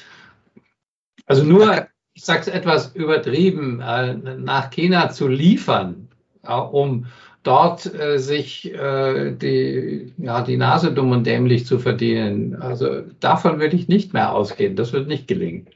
Also 1.25 1.43
nur, 1.43 1.87
ich 2.13 2.23
sage 2.23 2.41
es 2.41 2.47
etwas 2.47 2.95
übertrieben, 2.95 3.81
äh, 3.81 4.13
nach 4.13 4.69
China 4.69 5.09
zu 5.09 5.27
liefern, 5.27 6.07
um 6.43 7.07
dort 7.43 7.93
äh, 7.93 8.19
sich 8.19 8.73
äh, 8.73 9.31
die, 9.31 10.13
ja, 10.17 10.41
die 10.41 10.57
Nase 10.57 10.93
dumm 10.93 11.11
und 11.11 11.25
dämlich 11.25 11.65
zu 11.65 11.79
verdienen. 11.79 12.61
Also 12.61 13.01
davon 13.19 13.59
würde 13.59 13.75
ich 13.75 13.87
nicht 13.87 14.13
mehr 14.13 14.33
ausgehen. 14.33 14.75
Das 14.75 14.93
wird 14.93 15.07
nicht 15.07 15.27
gelingen. 15.27 15.67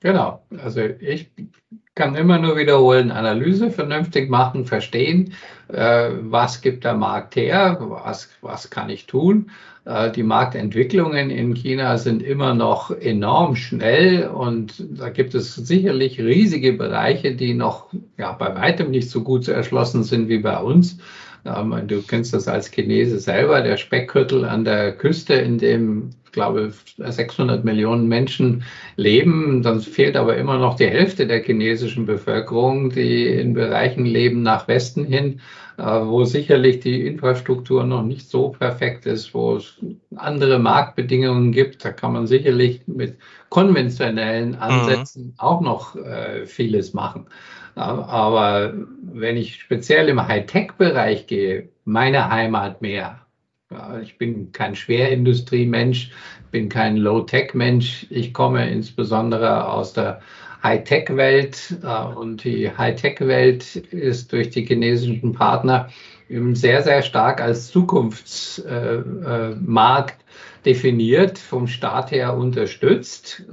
Genau. 0.00 0.44
Also 0.62 0.80
ich 1.00 1.30
kann 1.96 2.14
immer 2.14 2.38
nur 2.38 2.56
wiederholen, 2.56 3.10
Analyse 3.10 3.70
vernünftig 3.70 4.30
machen, 4.30 4.64
verstehen, 4.64 5.32
äh, 5.66 6.10
was 6.20 6.60
gibt 6.60 6.84
der 6.84 6.94
Markt 6.94 7.34
her, 7.34 7.78
was, 7.80 8.28
was 8.40 8.70
kann 8.70 8.90
ich 8.90 9.06
tun. 9.06 9.50
Äh, 9.84 10.12
die 10.12 10.22
Marktentwicklungen 10.22 11.30
in 11.30 11.54
China 11.54 11.98
sind 11.98 12.22
immer 12.22 12.54
noch 12.54 12.92
enorm 12.92 13.56
schnell 13.56 14.28
und 14.28 14.84
da 14.96 15.08
gibt 15.10 15.34
es 15.34 15.56
sicherlich 15.56 16.20
riesige 16.20 16.74
Bereiche, 16.74 17.34
die 17.34 17.54
noch 17.54 17.92
ja, 18.16 18.32
bei 18.32 18.54
weitem 18.54 18.92
nicht 18.92 19.10
so 19.10 19.24
gut 19.24 19.48
erschlossen 19.48 20.04
sind 20.04 20.28
wie 20.28 20.38
bei 20.38 20.58
uns. 20.58 20.98
Du 21.44 22.02
kennst 22.02 22.34
das 22.34 22.48
als 22.48 22.70
Chinese 22.70 23.18
selber, 23.18 23.62
der 23.62 23.76
Speckgürtel 23.76 24.44
an 24.44 24.64
der 24.64 24.92
Küste, 24.92 25.34
in 25.34 25.58
dem, 25.58 26.10
ich 26.24 26.32
glaube, 26.32 26.72
600 26.98 27.64
Millionen 27.64 28.08
Menschen 28.08 28.64
leben. 28.96 29.62
Dann 29.62 29.80
fehlt 29.80 30.16
aber 30.16 30.36
immer 30.36 30.58
noch 30.58 30.76
die 30.76 30.88
Hälfte 30.88 31.26
der 31.26 31.42
chinesischen 31.42 32.06
Bevölkerung, 32.06 32.90
die 32.90 33.26
in 33.26 33.54
Bereichen 33.54 34.04
leben 34.04 34.42
nach 34.42 34.68
Westen 34.68 35.04
hin, 35.04 35.40
äh, 35.78 35.82
wo 35.82 36.24
sicherlich 36.24 36.80
die 36.80 37.06
Infrastruktur 37.06 37.84
noch 37.84 38.02
nicht 38.02 38.28
so 38.28 38.50
perfekt 38.50 39.06
ist, 39.06 39.32
wo 39.32 39.56
es 39.56 39.78
andere 40.16 40.58
Marktbedingungen 40.58 41.52
gibt. 41.52 41.84
Da 41.84 41.92
kann 41.92 42.12
man 42.12 42.26
sicherlich 42.26 42.82
mit 42.86 43.16
konventionellen 43.48 44.50
mhm. 44.50 44.60
Ansätzen 44.60 45.24
mhm. 45.26 45.34
auch 45.38 45.60
noch 45.60 45.96
äh, 45.96 46.46
vieles 46.46 46.94
machen. 46.94 47.26
Aber 47.78 48.72
wenn 49.02 49.36
ich 49.36 49.60
speziell 49.60 50.08
im 50.08 50.26
Hightech-Bereich 50.26 51.26
gehe, 51.26 51.68
meine 51.84 52.30
Heimat 52.30 52.80
mehr. 52.82 53.20
Ich 54.02 54.18
bin 54.18 54.50
kein 54.52 54.74
Schwerindustriemensch, 54.74 56.10
bin 56.50 56.68
kein 56.68 56.96
Low-Tech-Mensch. 56.96 58.06
Ich 58.10 58.34
komme 58.34 58.68
insbesondere 58.70 59.68
aus 59.68 59.92
der 59.92 60.20
Hightech-Welt 60.62 61.76
und 62.16 62.44
die 62.44 62.70
Hightech-Welt 62.70 63.76
ist 63.76 64.32
durch 64.32 64.50
die 64.50 64.66
chinesischen 64.66 65.32
Partner 65.32 65.88
sehr, 66.28 66.82
sehr 66.82 67.02
stark 67.02 67.40
als 67.40 67.68
Zukunftsmarkt 67.68 70.16
definiert, 70.64 71.38
vom 71.38 71.68
Staat 71.68 72.10
her 72.10 72.36
unterstützt. 72.36 73.44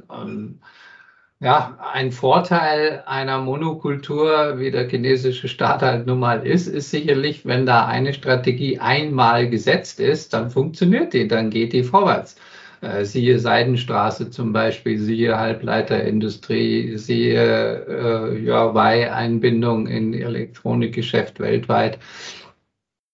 Ja, 1.41 1.77
ein 1.93 2.11
Vorteil 2.13 3.03
einer 3.05 3.39
Monokultur, 3.39 4.57
wie 4.57 4.71
der 4.71 4.87
chinesische 4.89 5.49
Staat 5.49 5.81
halt 5.81 6.07
nun 6.07 6.19
mal 6.19 6.45
ist, 6.47 6.67
ist 6.67 6.91
sicherlich, 6.91 7.45
wenn 7.45 7.65
da 7.65 7.85
eine 7.85 8.13
Strategie 8.13 8.79
einmal 8.79 9.49
gesetzt 9.49 9.99
ist, 9.99 10.33
dann 10.33 10.49
funktioniert 10.49 11.13
die, 11.13 11.27
dann 11.27 11.49
geht 11.49 11.73
die 11.73 11.83
vorwärts. 11.83 12.37
Äh, 12.81 13.03
siehe 13.03 13.37
Seidenstraße 13.39 14.29
zum 14.29 14.53
Beispiel, 14.53 14.97
siehe 14.97 15.37
Halbleiterindustrie, 15.37 16.97
siehe 16.97 17.85
äh, 17.85 18.45
Huawei-Einbindung 18.47 19.87
in 19.87 20.13
Elektronikgeschäft 20.13 21.39
weltweit. 21.39 21.99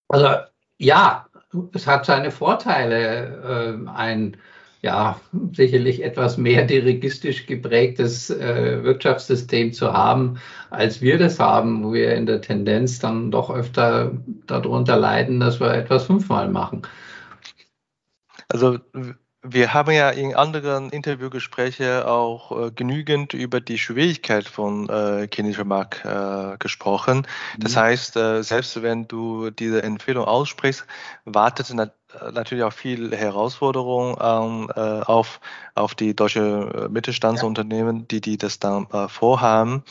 Also 0.10 0.28
ja, 0.78 1.28
es 1.74 1.88
hat 1.88 2.06
seine 2.06 2.32
Vorteile, 2.32 3.78
äh, 3.88 3.90
ein 3.90 4.38
ja, 4.82 5.20
sicherlich 5.54 6.04
etwas 6.04 6.38
mehr 6.38 6.66
dirigistisch 6.66 7.46
geprägtes 7.46 8.30
äh, 8.32 8.84
Wirtschaftssystem 8.84 9.74
zu 9.74 9.94
haben, 9.94 10.40
als 10.72 11.02
wir 11.02 11.20
das 11.20 11.40
haben, 11.40 11.84
wo 11.84 11.94
wir 11.94 12.16
in 12.16 12.26
der 12.26 12.42
Tendenz 12.42 13.00
dann 13.00 13.30
doch 13.30 13.52
öfter 13.52 14.12
darunter 14.48 14.98
leiden, 14.98 15.40
dass 15.40 15.60
wir 15.60 15.74
etwas 15.74 16.06
fünfmal 16.06 16.50
machen. 16.50 16.82
Also 18.50 18.80
wir 19.44 19.74
haben 19.74 19.92
ja 19.92 20.10
in 20.12 20.36
anderen 20.36 20.90
Interviewgesprächen 20.92 22.04
auch 22.04 22.68
äh, 22.68 22.72
genügend 22.72 23.34
über 23.34 23.60
die 23.60 23.80
Schwierigkeit 23.80 24.48
von 24.48 24.88
äh, 24.88 25.28
chinesischer 25.34 25.66
Markt 25.66 26.06
äh, 26.06 26.58
gesprochen. 26.60 27.26
Das 27.58 27.76
mhm. 27.76 27.80
heißt, 27.80 28.16
äh, 28.18 28.44
selbst 28.44 28.82
wenn 28.84 29.08
du 29.08 29.50
diese 29.50 29.82
Empfehlung 29.82 30.26
aussprichst, 30.26 30.86
wartet 31.26 31.74
nat 31.74 31.90
äh, 31.90 32.01
natürlich 32.34 32.64
auch 32.64 32.74
viel 32.74 33.16
Herausforderung 33.16 34.18
ähm, 34.22 34.72
äh, 34.76 34.80
auf, 34.80 35.40
auf 35.76 35.96
die 35.96 36.16
deutsche 36.16 36.40
äh, 36.40 36.90
Mittelstandsunternehmen, 36.90 38.08
die, 38.08 38.22
die 38.22 38.38
das 38.38 38.60
dann 38.60 38.88
äh, 38.92 39.08
vorhaben. 39.08 39.84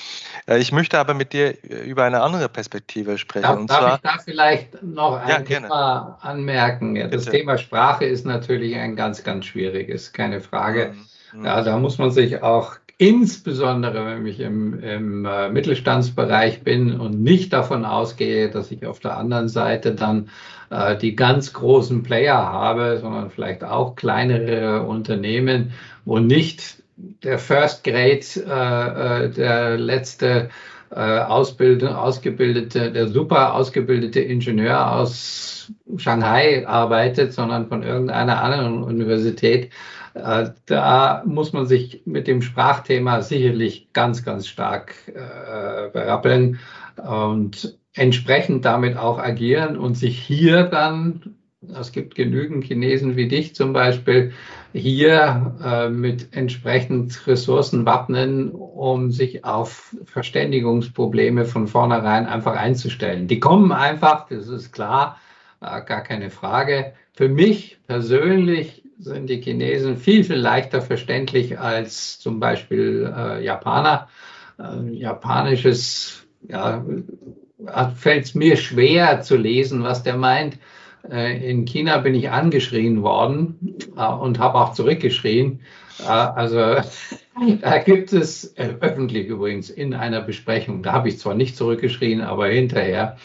Äh, 0.46 0.58
ich 0.58 0.72
möchte 0.72 0.98
aber 0.98 1.14
mit 1.14 1.32
dir 1.32 1.56
über 1.62 2.04
eine 2.04 2.22
andere 2.22 2.48
Perspektive 2.48 3.18
sprechen. 3.18 3.42
Darf, 3.42 3.58
und 3.58 3.70
darf 3.70 3.78
zwar, 3.78 3.94
ich 3.94 4.00
da 4.02 4.18
vielleicht 4.24 4.82
noch 4.82 5.16
ein 5.16 5.28
ja, 5.28 5.40
Thema 5.40 6.18
anmerken? 6.20 6.96
Ja, 6.96 7.08
das 7.08 7.24
Thema 7.24 7.58
Sprache 7.58 8.04
ist 8.04 8.26
natürlich 8.26 8.76
ein 8.76 8.96
ganz, 8.96 9.24
ganz 9.24 9.46
schwieriges, 9.46 10.12
keine 10.12 10.40
Frage. 10.40 10.94
Mhm. 11.32 11.44
Ja, 11.44 11.62
da 11.62 11.78
muss 11.78 11.98
man 11.98 12.10
sich 12.10 12.42
auch 12.42 12.76
insbesondere 13.00 14.04
wenn 14.04 14.26
ich 14.26 14.40
im, 14.40 14.78
im 14.78 15.24
äh, 15.24 15.48
Mittelstandsbereich 15.48 16.62
bin 16.62 17.00
und 17.00 17.22
nicht 17.22 17.50
davon 17.54 17.86
ausgehe, 17.86 18.50
dass 18.50 18.70
ich 18.70 18.84
auf 18.84 19.00
der 19.00 19.16
anderen 19.16 19.48
Seite 19.48 19.94
dann 19.94 20.28
äh, 20.68 20.98
die 20.98 21.16
ganz 21.16 21.54
großen 21.54 22.02
Player 22.02 22.36
habe, 22.36 22.98
sondern 23.00 23.30
vielleicht 23.30 23.64
auch 23.64 23.96
kleinere 23.96 24.82
Unternehmen, 24.82 25.72
wo 26.04 26.18
nicht 26.18 26.82
der 26.98 27.38
First 27.38 27.84
Grade, 27.84 28.20
äh, 28.36 29.24
äh 29.24 29.30
der 29.30 29.78
letzte 29.78 30.50
äh, 30.90 31.20
Ausbildung, 31.20 31.94
ausgebildete, 31.94 32.90
der 32.90 33.08
super 33.08 33.54
ausgebildete 33.54 34.20
Ingenieur 34.20 34.92
aus 34.92 35.72
Shanghai 35.96 36.66
arbeitet, 36.66 37.32
sondern 37.32 37.68
von 37.68 37.82
irgendeiner 37.82 38.42
anderen 38.42 38.82
Universität, 38.82 39.70
äh, 40.14 40.50
da 40.66 41.22
muss 41.24 41.52
man 41.52 41.66
sich 41.66 42.02
mit 42.06 42.26
dem 42.26 42.42
Sprachthema 42.42 43.22
sicherlich 43.22 43.92
ganz, 43.92 44.24
ganz 44.24 44.48
stark 44.48 44.94
äh, 45.08 45.90
berappeln 45.90 46.58
und 46.96 47.78
entsprechend 47.94 48.64
damit 48.64 48.96
auch 48.96 49.18
agieren 49.18 49.76
und 49.76 49.96
sich 49.96 50.18
hier 50.18 50.64
dann, 50.64 51.36
es 51.78 51.92
gibt 51.92 52.14
genügend 52.14 52.64
Chinesen 52.64 53.16
wie 53.16 53.28
dich 53.28 53.54
zum 53.54 53.72
Beispiel, 53.72 54.32
hier 54.72 55.56
äh, 55.64 55.88
mit 55.88 56.34
entsprechend 56.34 57.26
Ressourcen 57.26 57.86
wappnen, 57.86 58.52
um 58.52 59.10
sich 59.10 59.44
auf 59.44 59.96
Verständigungsprobleme 60.04 61.44
von 61.44 61.66
vornherein 61.66 62.26
einfach 62.26 62.56
einzustellen. 62.56 63.26
Die 63.26 63.40
kommen 63.40 63.72
einfach, 63.72 64.28
das 64.28 64.48
ist 64.48 64.72
klar, 64.72 65.18
äh, 65.60 65.82
gar 65.84 66.02
keine 66.02 66.30
Frage. 66.30 66.92
Für 67.12 67.28
mich 67.28 67.78
persönlich 67.86 68.84
sind 68.98 69.28
die 69.28 69.40
Chinesen 69.40 69.96
viel, 69.96 70.24
viel 70.24 70.36
leichter 70.36 70.82
verständlich 70.82 71.58
als 71.58 72.18
zum 72.20 72.38
Beispiel 72.38 73.12
äh, 73.16 73.44
Japaner. 73.44 74.08
Äh, 74.58 74.92
japanisches, 74.92 76.26
ja, 76.48 76.84
fällt 77.96 78.24
es 78.24 78.34
mir 78.34 78.56
schwer 78.56 79.22
zu 79.22 79.36
lesen, 79.36 79.82
was 79.82 80.02
der 80.02 80.16
meint. 80.16 80.58
Äh, 81.08 81.50
in 81.50 81.64
China 81.64 81.98
bin 81.98 82.14
ich 82.14 82.30
angeschrien 82.30 83.02
worden 83.02 83.76
äh, 83.96 84.06
und 84.06 84.38
habe 84.38 84.58
auch 84.58 84.72
zurückgeschrien. 84.72 85.60
Äh, 86.00 86.04
also 86.04 86.58
da 87.60 87.78
gibt 87.78 88.12
es 88.12 88.54
öffentlich 88.56 89.26
übrigens 89.26 89.70
in 89.70 89.94
einer 89.94 90.20
Besprechung, 90.20 90.82
da 90.82 90.92
habe 90.92 91.08
ich 91.08 91.18
zwar 91.18 91.34
nicht 91.34 91.56
zurückgeschrien, 91.56 92.20
aber 92.20 92.48
hinterher, 92.48 93.16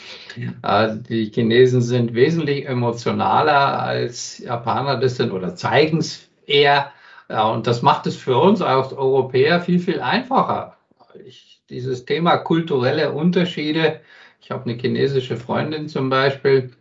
die 1.09 1.31
Chinesen 1.33 1.81
sind 1.81 2.13
wesentlich 2.13 2.65
emotionaler 2.65 3.81
als 3.81 4.37
Japaner 4.39 4.97
das 4.99 5.17
sind 5.17 5.31
oder 5.31 5.55
zeigen 5.55 5.97
es 5.97 6.29
eher. 6.45 6.91
Und 7.27 7.67
das 7.67 7.81
macht 7.81 8.07
es 8.07 8.15
für 8.15 8.37
uns 8.37 8.61
als 8.61 8.93
Europäer 8.93 9.59
viel, 9.59 9.79
viel 9.79 9.99
einfacher. 9.99 10.77
Ich, 11.25 11.61
dieses 11.69 12.05
Thema 12.05 12.37
kulturelle 12.37 13.11
Unterschiede, 13.11 13.99
ich 14.41 14.51
habe 14.51 14.69
eine 14.69 14.79
chinesische 14.79 15.37
Freundin 15.37 15.89
zum 15.89 16.09
Beispiel, 16.09 16.71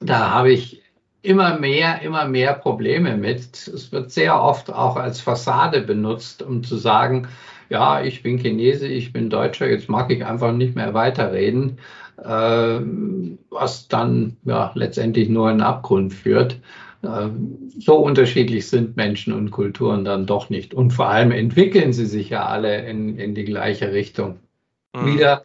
da 0.00 0.30
habe 0.30 0.52
ich 0.52 0.82
immer 1.22 1.58
mehr, 1.58 2.00
immer 2.02 2.26
mehr 2.26 2.54
Probleme 2.54 3.16
mit. 3.16 3.68
Es 3.68 3.92
wird 3.92 4.10
sehr 4.10 4.40
oft 4.40 4.72
auch 4.72 4.96
als 4.96 5.20
Fassade 5.20 5.80
benutzt, 5.82 6.42
um 6.42 6.62
zu 6.62 6.76
sagen, 6.76 7.28
ja, 7.68 8.02
ich 8.02 8.22
bin 8.22 8.38
Chinese, 8.38 8.86
ich 8.86 9.12
bin 9.12 9.28
Deutscher, 9.28 9.68
jetzt 9.68 9.88
mag 9.88 10.10
ich 10.10 10.24
einfach 10.24 10.52
nicht 10.52 10.74
mehr 10.74 10.94
weiterreden, 10.94 11.78
äh, 12.16 12.80
was 13.50 13.88
dann 13.88 14.36
ja 14.44 14.72
letztendlich 14.74 15.28
nur 15.28 15.50
in 15.50 15.58
den 15.58 15.66
Abgrund 15.66 16.14
führt. 16.14 16.60
Äh, 17.02 17.28
so 17.78 17.96
unterschiedlich 17.96 18.68
sind 18.68 18.96
Menschen 18.96 19.34
und 19.34 19.50
Kulturen 19.50 20.04
dann 20.04 20.26
doch 20.26 20.50
nicht. 20.50 20.72
Und 20.72 20.92
vor 20.92 21.08
allem 21.08 21.30
entwickeln 21.30 21.92
sie 21.92 22.06
sich 22.06 22.30
ja 22.30 22.46
alle 22.46 22.86
in, 22.86 23.18
in 23.18 23.34
die 23.34 23.44
gleiche 23.44 23.92
Richtung. 23.92 24.38
Mhm. 24.96 25.14
Wieder, 25.14 25.44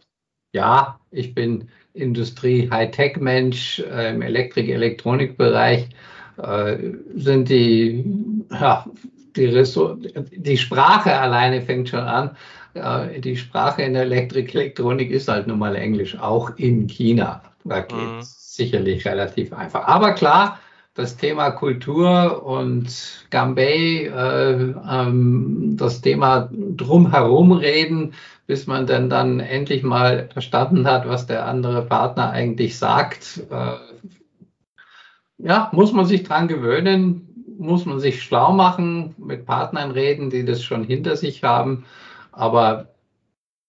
ja, 0.52 0.98
ich 1.10 1.34
bin 1.34 1.68
Industrie, 1.94 2.68
Hightech-Mensch 2.70 3.78
äh, 3.80 4.10
im 4.10 4.22
Elektrik-Elektronik-Bereich 4.22 5.88
äh, 6.36 6.76
sind 7.14 7.48
die, 7.48 8.04
ja, 8.50 8.84
die, 9.36 9.64
die 10.32 10.56
Sprache 10.58 11.16
alleine 11.16 11.62
fängt 11.62 11.88
schon 11.88 12.00
an. 12.00 12.36
Äh, 12.74 13.20
die 13.20 13.36
Sprache 13.36 13.82
in 13.82 13.94
der 13.94 14.02
Elektrik-Elektronik 14.02 15.10
ist 15.10 15.28
halt 15.28 15.46
nun 15.46 15.60
mal 15.60 15.76
Englisch, 15.76 16.18
auch 16.18 16.56
in 16.56 16.88
China. 16.88 17.42
Da 17.64 17.80
geht 17.80 17.96
es 17.96 18.02
mhm. 18.02 18.20
sicherlich 18.22 19.06
relativ 19.06 19.52
einfach. 19.52 19.86
Aber 19.86 20.12
klar, 20.12 20.58
das 20.94 21.16
Thema 21.16 21.50
Kultur 21.50 22.44
und 22.44 23.26
Gambay, 23.30 24.06
äh, 24.06 24.74
ähm, 24.90 25.76
das 25.76 26.00
Thema 26.00 26.48
drumherum 26.52 27.52
reden, 27.52 28.14
bis 28.46 28.66
man 28.66 28.86
dann, 28.86 29.08
dann 29.08 29.40
endlich 29.40 29.82
mal 29.82 30.28
verstanden 30.32 30.86
hat, 30.86 31.08
was 31.08 31.26
der 31.26 31.46
andere 31.46 31.82
Partner 31.82 32.30
eigentlich 32.30 32.78
sagt. 32.78 33.42
Äh, 33.50 33.76
ja, 35.38 35.70
muss 35.72 35.92
man 35.92 36.06
sich 36.06 36.22
dran 36.22 36.48
gewöhnen, 36.48 37.44
muss 37.58 37.86
man 37.86 38.00
sich 38.00 38.22
schlau 38.22 38.52
machen, 38.52 39.14
mit 39.18 39.46
Partnern 39.46 39.90
reden, 39.90 40.30
die 40.30 40.44
das 40.44 40.62
schon 40.62 40.84
hinter 40.84 41.16
sich 41.16 41.42
haben. 41.42 41.86
Aber 42.32 42.94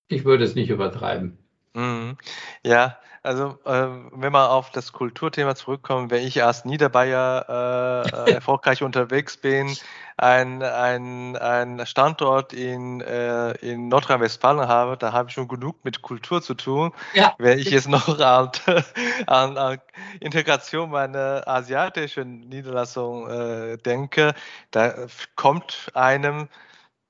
ich 0.08 0.26
würde 0.26 0.44
es 0.44 0.56
nicht 0.56 0.70
übertreiben. 0.70 1.38
Mhm. 1.74 2.18
Ja, 2.64 2.98
also 3.26 3.58
äh, 3.66 3.88
wenn 4.12 4.32
wir 4.32 4.52
auf 4.52 4.70
das 4.70 4.94
Kulturthema 4.94 5.56
zurückkommen, 5.56 6.12
wenn 6.12 6.26
ich 6.26 6.44
als 6.44 6.64
Niederbayer 6.66 8.06
äh, 8.08 8.32
erfolgreich 8.34 8.84
unterwegs 8.84 9.38
bin, 9.38 9.76
ein, 10.18 10.64
ein, 10.64 11.36
ein 11.36 11.86
Standort 11.86 12.54
in, 12.54 13.02
äh, 13.02 13.52
in 13.58 13.90
Nordrhein-Westfalen 13.90 14.68
habe, 14.68 14.96
da 14.96 15.12
habe 15.12 15.30
ich 15.30 15.36
schon 15.36 15.48
genug 15.48 15.84
mit 15.84 16.02
Kultur 16.02 16.42
zu 16.42 16.54
tun. 16.54 16.94
Ja. 17.14 17.36
Wenn 17.38 17.60
ich 17.60 17.70
jetzt 17.70 17.90
noch 17.90 18.08
an, 18.20 18.52
an, 19.28 19.58
an 19.58 19.78
Integration 20.22 20.90
meiner 20.92 21.44
asiatischen 21.46 22.48
Niederlassung 22.48 23.28
äh, 23.30 23.78
denke, 23.78 24.34
da 24.72 24.94
kommt 25.36 25.90
einem 25.94 26.48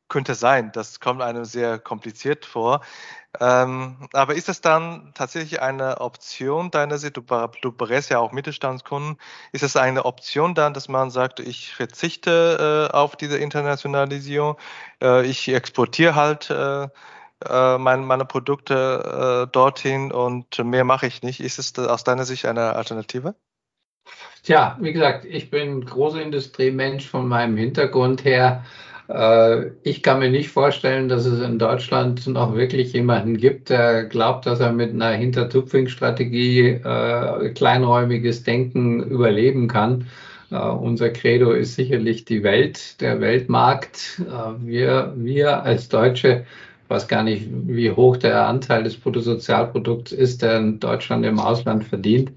könnte 0.08 0.36
sein, 0.36 0.72
das 0.74 1.00
kommt 1.00 1.22
einem 1.22 1.46
sehr 1.46 1.80
kompliziert 1.80 2.46
vor. 2.46 2.82
Ähm, 3.40 3.98
aber 4.14 4.36
ist 4.36 4.50
es 4.50 4.62
dann 4.62 5.12
tatsächlich 5.14 5.62
eine 5.62 6.00
Option 6.00 6.72
deiner 6.72 6.98
Sicht, 6.98 7.18
du, 7.18 7.22
du 7.62 7.72
berätst 7.72 8.10
ja 8.10 8.20
auch 8.20 8.32
Mittelstandskunden, 8.32 9.18
ist 9.52 9.64
es 9.64 9.76
eine 9.76 10.06
Option 10.06 10.56
dann, 10.56 10.74
dass 10.74 10.88
man 10.88 11.10
sagt, 11.10 11.40
ich 11.40 11.74
verzichte 11.74 12.90
äh, 12.92 12.96
auf 12.96 13.16
diese 13.16 13.38
Internationalisierung, 13.38 14.58
äh, 15.02 15.26
ich 15.26 15.48
exportiere 15.50 16.16
halt 16.16 16.50
äh, 16.50 16.88
äh 17.46 17.78
mein, 17.78 18.06
meine 18.06 18.26
Produkte 18.26 19.48
äh, 19.48 19.52
dorthin 19.52 20.12
und 20.12 20.64
mehr 20.64 20.86
mache 20.86 21.08
ich 21.08 21.24
nicht. 21.24 21.42
Ist 21.42 21.60
es 21.60 21.78
aus 21.78 22.04
deiner 22.04 22.26
Sicht 22.26 22.46
eine 22.46 22.74
Alternative? 22.76 23.36
Tja, 24.44 24.78
wie 24.80 24.94
gesagt, 24.94 25.26
ich 25.26 25.50
bin 25.50 25.84
großer 25.84 26.22
Industriemensch 26.22 27.10
von 27.10 27.28
meinem 27.28 27.58
Hintergrund 27.58 28.24
her. 28.24 28.64
Äh, 29.08 29.72
ich 29.84 30.02
kann 30.02 30.20
mir 30.20 30.30
nicht 30.30 30.50
vorstellen, 30.50 31.10
dass 31.10 31.26
es 31.26 31.42
in 31.42 31.60
Deutschland 31.60 32.26
noch 32.28 32.56
wirklich 32.56 32.94
jemanden 32.94 33.38
gibt, 33.38 33.70
der 33.70 34.06
glaubt, 34.06 34.46
dass 34.46 34.60
er 34.60 34.72
mit 34.72 34.92
einer 34.92 35.12
Hintertupfing-Strategie 35.12 36.80
äh, 36.84 37.50
kleinräumiges 37.50 38.44
Denken 38.44 39.04
überleben 39.04 39.68
kann. 39.68 40.08
Uh, 40.52 40.78
unser 40.78 41.10
Credo 41.10 41.52
ist 41.54 41.76
sicherlich 41.76 42.24
die 42.24 42.44
Welt, 42.44 43.02
der 43.02 43.20
Weltmarkt. 43.20 44.22
Uh, 44.22 44.54
wir, 44.60 45.14
wir 45.18 45.64
als 45.64 45.90
Deutsche, 45.90 46.46
weiß 46.88 47.08
gar 47.08 47.24
nicht, 47.24 47.48
wie 47.50 47.90
hoch 47.92 48.18
der 48.18 48.48
Anteil 48.48 48.84
des 48.84 48.96
Bruttosozialprodukts 48.96 50.12
ist, 50.12 50.44
der 50.44 50.58
in 50.58 50.80
Deutschland 50.80 51.26
im 51.26 51.40
Ausland 51.40 51.84
verdient. 51.84 52.32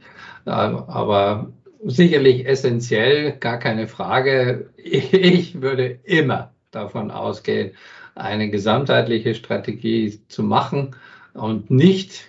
Uh, 0.46 0.50
aber 0.50 1.52
sicherlich 1.85 2.46
essentiell, 2.46 3.33
gar 3.38 3.59
keine 3.59 3.87
Frage. 3.87 4.70
Ich 4.78 5.61
würde 5.61 5.98
immer 6.04 6.50
davon 6.70 7.11
ausgehen, 7.11 7.72
eine 8.14 8.50
gesamtheitliche 8.50 9.35
Strategie 9.35 10.20
zu 10.28 10.42
machen 10.42 10.96
und 11.35 11.70
nicht 11.70 12.24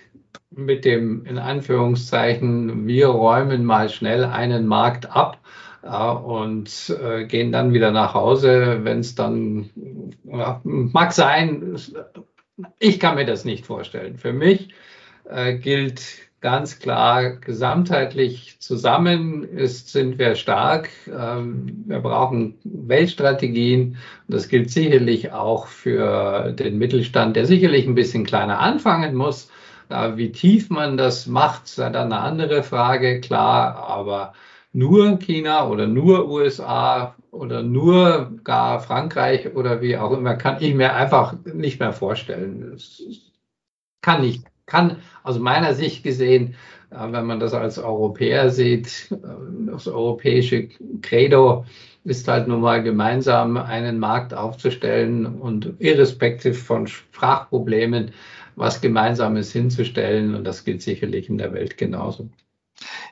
mit 0.50 0.84
dem, 0.84 1.24
in 1.26 1.38
Anführungszeichen, 1.38 2.86
wir 2.86 3.08
räumen 3.08 3.64
mal 3.64 3.88
schnell 3.88 4.24
einen 4.24 4.66
Markt 4.66 5.10
ab 5.10 5.38
äh, 5.82 5.88
und 5.88 6.94
äh, 7.02 7.24
gehen 7.24 7.52
dann 7.52 7.72
wieder 7.72 7.90
nach 7.90 8.14
Hause, 8.14 8.80
wenn 8.82 9.00
es 9.00 9.14
dann, 9.14 9.70
ja, 10.24 10.60
mag 10.64 11.12
sein, 11.12 11.76
ich 12.78 13.00
kann 13.00 13.14
mir 13.14 13.26
das 13.26 13.44
nicht 13.44 13.64
vorstellen. 13.64 14.18
Für 14.18 14.32
mich 14.32 14.74
äh, 15.28 15.54
gilt 15.54 16.29
ganz 16.40 16.78
klar 16.78 17.32
gesamtheitlich 17.32 18.58
zusammen 18.60 19.44
ist, 19.44 19.90
sind 19.90 20.18
wir 20.18 20.34
stark. 20.34 20.88
Ähm, 21.06 21.84
wir 21.86 22.00
brauchen 22.00 22.58
Weltstrategien. 22.64 23.96
Das 24.28 24.48
gilt 24.48 24.70
sicherlich 24.70 25.32
auch 25.32 25.66
für 25.66 26.52
den 26.52 26.78
Mittelstand, 26.78 27.36
der 27.36 27.46
sicherlich 27.46 27.86
ein 27.86 27.94
bisschen 27.94 28.24
kleiner 28.24 28.58
anfangen 28.60 29.14
muss. 29.14 29.50
Wie 30.14 30.30
tief 30.30 30.70
man 30.70 30.96
das 30.96 31.26
macht, 31.26 31.64
ist 31.64 31.76
dann 31.80 31.96
eine 31.96 32.20
andere 32.20 32.62
Frage, 32.62 33.20
klar. 33.20 33.74
Aber 33.74 34.34
nur 34.72 35.18
China 35.18 35.68
oder 35.68 35.88
nur 35.88 36.28
USA 36.28 37.16
oder 37.32 37.62
nur 37.62 38.38
gar 38.44 38.80
Frankreich 38.80 39.54
oder 39.54 39.80
wie 39.80 39.96
auch 39.96 40.12
immer, 40.12 40.36
kann 40.36 40.58
ich 40.60 40.74
mir 40.74 40.94
einfach 40.94 41.34
nicht 41.44 41.80
mehr 41.80 41.92
vorstellen. 41.92 42.70
Das 42.70 43.02
kann 44.00 44.22
nicht, 44.22 44.44
kann 44.70 44.96
aus 45.22 45.38
meiner 45.38 45.74
Sicht 45.74 46.02
gesehen, 46.02 46.54
äh, 46.90 47.12
wenn 47.12 47.26
man 47.26 47.40
das 47.40 47.52
als 47.52 47.78
Europäer 47.78 48.48
sieht, 48.48 49.08
äh, 49.10 49.16
das 49.66 49.86
europäische 49.86 50.68
Credo 51.02 51.66
ist 52.04 52.26
halt 52.28 52.48
nun 52.48 52.62
mal 52.62 52.82
gemeinsam 52.82 53.58
einen 53.58 53.98
Markt 53.98 54.32
aufzustellen 54.32 55.26
und 55.26 55.74
irrespektiv 55.78 56.62
von 56.62 56.86
Sprachproblemen 56.86 58.12
was 58.56 58.80
Gemeinsames 58.80 59.52
hinzustellen. 59.52 60.34
Und 60.34 60.44
das 60.44 60.64
gilt 60.64 60.82
sicherlich 60.82 61.28
in 61.28 61.38
der 61.38 61.52
Welt 61.52 61.76
genauso. 61.76 62.30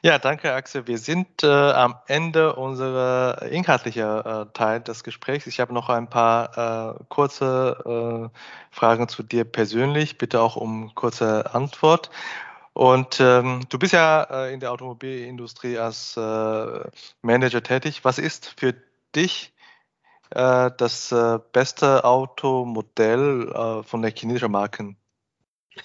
Ja, 0.02 0.18
danke, 0.18 0.52
Axel. 0.52 0.86
Wir 0.86 0.98
sind 0.98 1.42
äh, 1.42 1.46
am 1.46 1.96
Ende 2.06 2.54
unserer 2.54 3.42
inhaltlichen 3.42 4.02
äh, 4.02 4.46
Teil 4.52 4.80
des 4.80 5.02
Gesprächs. 5.02 5.46
Ich 5.46 5.60
habe 5.60 5.74
noch 5.74 5.88
ein 5.88 6.08
paar 6.08 6.96
äh, 7.00 7.04
kurze 7.08 8.30
äh, 8.32 8.38
Fragen 8.70 9.08
zu 9.08 9.22
dir 9.22 9.44
persönlich. 9.44 10.18
Bitte 10.18 10.40
auch 10.40 10.56
um 10.56 10.94
kurze 10.94 11.54
Antwort. 11.54 12.10
Und 12.72 13.18
ähm, 13.20 13.62
du 13.68 13.78
bist 13.78 13.92
ja 13.92 14.22
äh, 14.22 14.54
in 14.54 14.60
der 14.60 14.72
Automobilindustrie 14.72 15.78
als 15.78 16.16
äh, 16.16 16.80
Manager 17.22 17.62
tätig. 17.62 18.04
Was 18.04 18.18
ist 18.18 18.54
für 18.58 18.74
dich 19.14 19.52
das 20.30 21.14
beste 21.54 22.04
Automodell 22.04 23.82
von 23.82 24.02
der 24.02 24.12
chinesischen 24.14 24.52
Marken? 24.52 24.98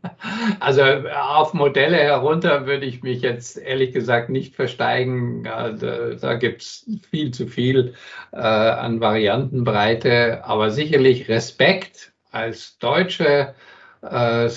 Also 0.60 0.82
auf 0.82 1.54
Modelle 1.54 1.96
herunter 1.96 2.66
würde 2.66 2.86
ich 2.86 3.02
mich 3.02 3.22
jetzt 3.22 3.56
ehrlich 3.56 3.92
gesagt 3.92 4.28
nicht 4.30 4.54
versteigen. 4.54 5.44
Da, 5.44 5.70
da 5.70 6.34
gibt 6.34 6.62
es 6.62 6.90
viel 7.10 7.30
zu 7.30 7.46
viel 7.46 7.94
äh, 8.32 8.38
an 8.38 9.00
Variantenbreite, 9.00 10.44
aber 10.44 10.70
sicherlich 10.70 11.28
Respekt 11.28 12.12
als 12.30 12.78
Deutsche, 12.78 13.54
äh, 14.02 14.48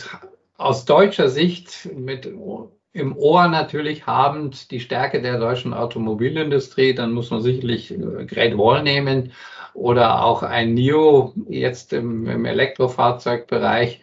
aus 0.58 0.86
deutscher 0.86 1.30
Sicht 1.30 1.90
mit 1.96 2.30
im 2.92 3.16
Ohr 3.16 3.48
natürlich 3.48 4.08
habend 4.08 4.72
die 4.72 4.80
Stärke 4.80 5.22
der 5.22 5.40
deutschen 5.40 5.74
Automobilindustrie, 5.74 6.96
dann 6.96 7.14
muss 7.14 7.30
man 7.30 7.42
sicherlich 7.42 7.92
äh, 7.92 8.26
Great 8.26 8.58
Wall 8.58 8.84
nehmen 8.84 9.32
oder 9.74 10.24
auch 10.24 10.44
ein 10.44 10.74
NIO 10.74 11.34
jetzt 11.48 11.94
im, 11.94 12.28
im 12.28 12.46
Elektrofahrzeugbereich 12.46 14.02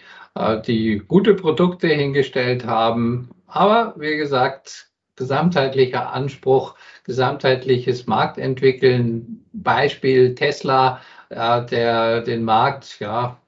die 0.66 1.02
gute 1.06 1.34
Produkte 1.34 1.88
hingestellt 1.88 2.66
haben. 2.66 3.30
Aber 3.46 3.94
wie 3.96 4.16
gesagt, 4.16 4.88
gesamtheitlicher 5.16 6.12
Anspruch, 6.12 6.74
gesamtheitliches 7.04 8.06
Marktentwickeln, 8.06 9.46
Beispiel 9.52 10.34
Tesla, 10.34 11.00
äh, 11.30 11.64
der 11.66 12.20
den 12.20 12.44
Markt 12.44 13.00
ja 13.00 13.38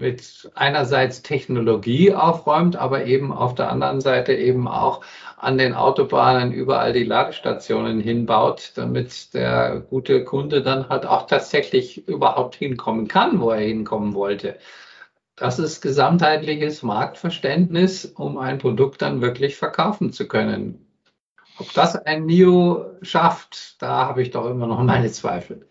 mit 0.00 0.50
einerseits 0.54 1.22
Technologie 1.22 2.12
aufräumt, 2.12 2.76
aber 2.76 3.04
eben 3.04 3.32
auf 3.32 3.54
der 3.54 3.70
anderen 3.70 4.00
Seite 4.00 4.32
eben 4.34 4.66
auch 4.66 5.02
an 5.36 5.58
den 5.58 5.74
Autobahnen 5.74 6.52
überall 6.52 6.92
die 6.92 7.04
Ladestationen 7.04 8.00
hinbaut, 8.00 8.72
damit 8.74 9.32
der 9.34 9.80
gute 9.88 10.24
Kunde 10.24 10.62
dann 10.62 10.88
halt 10.88 11.06
auch 11.06 11.26
tatsächlich 11.26 12.08
überhaupt 12.08 12.56
hinkommen 12.56 13.08
kann, 13.08 13.40
wo 13.40 13.50
er 13.50 13.60
hinkommen 13.60 14.14
wollte. 14.14 14.58
Das 15.40 15.58
ist 15.58 15.80
gesamtheitliches 15.80 16.82
Marktverständnis, 16.82 18.04
um 18.04 18.36
ein 18.36 18.58
Produkt 18.58 19.00
dann 19.00 19.22
wirklich 19.22 19.56
verkaufen 19.56 20.12
zu 20.12 20.28
können. 20.28 20.86
Ob 21.58 21.72
das 21.72 21.96
ein 21.96 22.26
NIO 22.26 22.84
schafft, 23.00 23.80
da 23.80 24.04
habe 24.04 24.20
ich 24.20 24.32
doch 24.32 24.44
immer 24.44 24.66
noch 24.66 24.82
meine 24.82 25.10
Zweifel. 25.10 25.66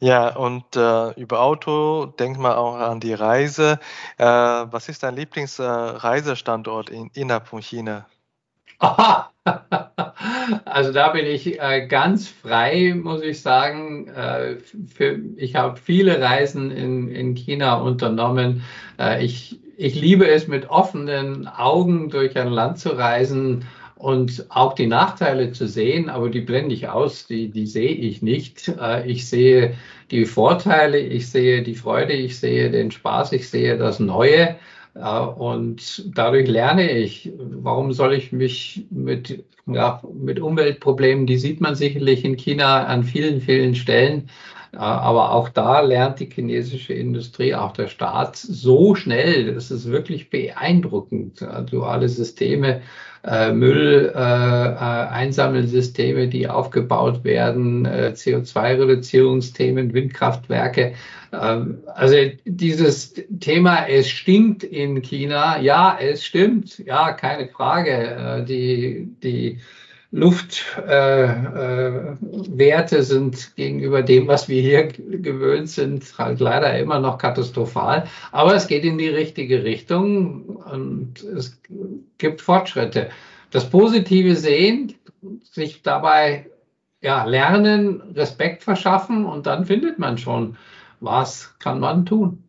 Ja, 0.00 0.36
und 0.36 0.76
äh, 0.76 1.12
über 1.12 1.40
Auto 1.40 2.04
denkt 2.04 2.38
man 2.38 2.52
auch 2.52 2.74
an 2.74 3.00
die 3.00 3.14
Reise. 3.14 3.80
Äh, 4.18 4.26
was 4.26 4.90
ist 4.90 5.02
dein 5.02 5.16
Lieblingsreisestandort 5.16 6.90
äh, 6.90 6.94
in, 6.94 7.10
innerhalb 7.14 7.48
von 7.48 7.62
China? 7.62 8.04
Also 10.64 10.92
da 10.92 11.08
bin 11.10 11.26
ich 11.26 11.60
äh, 11.60 11.86
ganz 11.86 12.28
frei, 12.28 12.94
muss 13.00 13.22
ich 13.22 13.40
sagen. 13.40 14.08
Äh, 14.08 14.56
ich 15.36 15.54
habe 15.54 15.76
viele 15.76 16.20
Reisen 16.20 16.70
in, 16.70 17.08
in 17.08 17.34
China 17.34 17.76
unternommen. 17.76 18.62
Äh, 18.98 19.24
ich, 19.24 19.58
ich 19.76 19.94
liebe 19.94 20.26
es, 20.28 20.48
mit 20.48 20.68
offenen 20.70 21.46
Augen 21.46 22.10
durch 22.10 22.36
ein 22.36 22.48
Land 22.48 22.78
zu 22.78 22.90
reisen 22.90 23.64
und 23.96 24.46
auch 24.50 24.74
die 24.74 24.86
Nachteile 24.86 25.52
zu 25.52 25.66
sehen, 25.68 26.10
aber 26.10 26.28
die 26.28 26.40
blende 26.40 26.74
ich 26.74 26.88
aus, 26.88 27.26
die, 27.26 27.48
die 27.50 27.66
sehe 27.66 27.92
ich 27.92 28.20
nicht. 28.22 28.72
Ich 29.06 29.28
sehe 29.28 29.74
die 30.10 30.26
Vorteile, 30.26 30.98
ich 30.98 31.30
sehe 31.30 31.62
die 31.62 31.74
Freude, 31.74 32.12
ich 32.12 32.38
sehe 32.38 32.70
den 32.70 32.90
Spaß, 32.90 33.32
ich 33.32 33.48
sehe 33.48 33.78
das 33.78 34.00
Neue. 34.00 34.56
Und 34.94 36.16
dadurch 36.16 36.48
lerne 36.48 36.90
ich, 36.90 37.32
warum 37.36 37.92
soll 37.92 38.14
ich 38.14 38.30
mich 38.30 38.86
mit, 38.90 39.44
ja, 39.66 40.00
mit 40.14 40.38
Umweltproblemen, 40.38 41.26
die 41.26 41.36
sieht 41.36 41.60
man 41.60 41.74
sicherlich 41.74 42.24
in 42.24 42.36
China 42.36 42.84
an 42.84 43.02
vielen, 43.02 43.40
vielen 43.40 43.74
Stellen, 43.74 44.28
aber 44.70 45.32
auch 45.32 45.48
da 45.48 45.80
lernt 45.80 46.20
die 46.20 46.30
chinesische 46.30 46.94
Industrie, 46.94 47.54
auch 47.54 47.72
der 47.72 47.88
Staat 47.88 48.36
so 48.36 48.94
schnell, 48.94 49.52
das 49.54 49.70
ist 49.72 49.90
wirklich 49.90 50.30
beeindruckend. 50.30 51.44
Duale 51.70 52.08
Systeme, 52.08 52.82
äh, 53.24 53.52
Müll-Einsammelsysteme, 53.52 56.24
äh, 56.24 56.28
die 56.28 56.48
aufgebaut 56.48 57.24
werden, 57.24 57.86
äh, 57.86 58.12
CO2-Reduzierungsthemen, 58.14 59.94
Windkraftwerke. 59.94 60.92
Ähm, 61.32 61.78
also 61.94 62.16
dieses 62.44 63.14
Thema, 63.40 63.88
es 63.88 64.10
stinkt 64.10 64.62
in 64.62 65.00
China. 65.02 65.60
Ja, 65.60 65.98
es 66.00 66.24
stimmt. 66.24 66.78
Ja, 66.78 67.12
keine 67.12 67.48
Frage. 67.48 67.90
Äh, 67.90 68.44
die, 68.44 69.08
die 69.22 69.58
Luftwerte 70.14 71.36
äh, 72.56 72.98
äh, 72.98 73.02
sind 73.02 73.56
gegenüber 73.56 74.00
dem, 74.00 74.28
was 74.28 74.48
wir 74.48 74.62
hier 74.62 74.86
gewöhnt 74.86 75.68
sind, 75.68 76.04
halt 76.16 76.38
leider 76.38 76.78
immer 76.78 77.00
noch 77.00 77.18
katastrophal. 77.18 78.06
Aber 78.30 78.54
es 78.54 78.68
geht 78.68 78.84
in 78.84 78.96
die 78.96 79.08
richtige 79.08 79.64
Richtung 79.64 80.44
und 80.44 81.20
es 81.24 81.60
gibt 82.18 82.40
Fortschritte. 82.40 83.10
Das 83.50 83.68
Positive 83.68 84.36
sehen, 84.36 84.94
sich 85.42 85.82
dabei 85.82 86.46
ja, 87.00 87.24
lernen, 87.24 88.00
Respekt 88.14 88.62
verschaffen 88.62 89.24
und 89.24 89.46
dann 89.46 89.64
findet 89.64 89.98
man 89.98 90.16
schon, 90.16 90.56
was 91.00 91.58
kann 91.58 91.80
man 91.80 92.06
tun. 92.06 92.43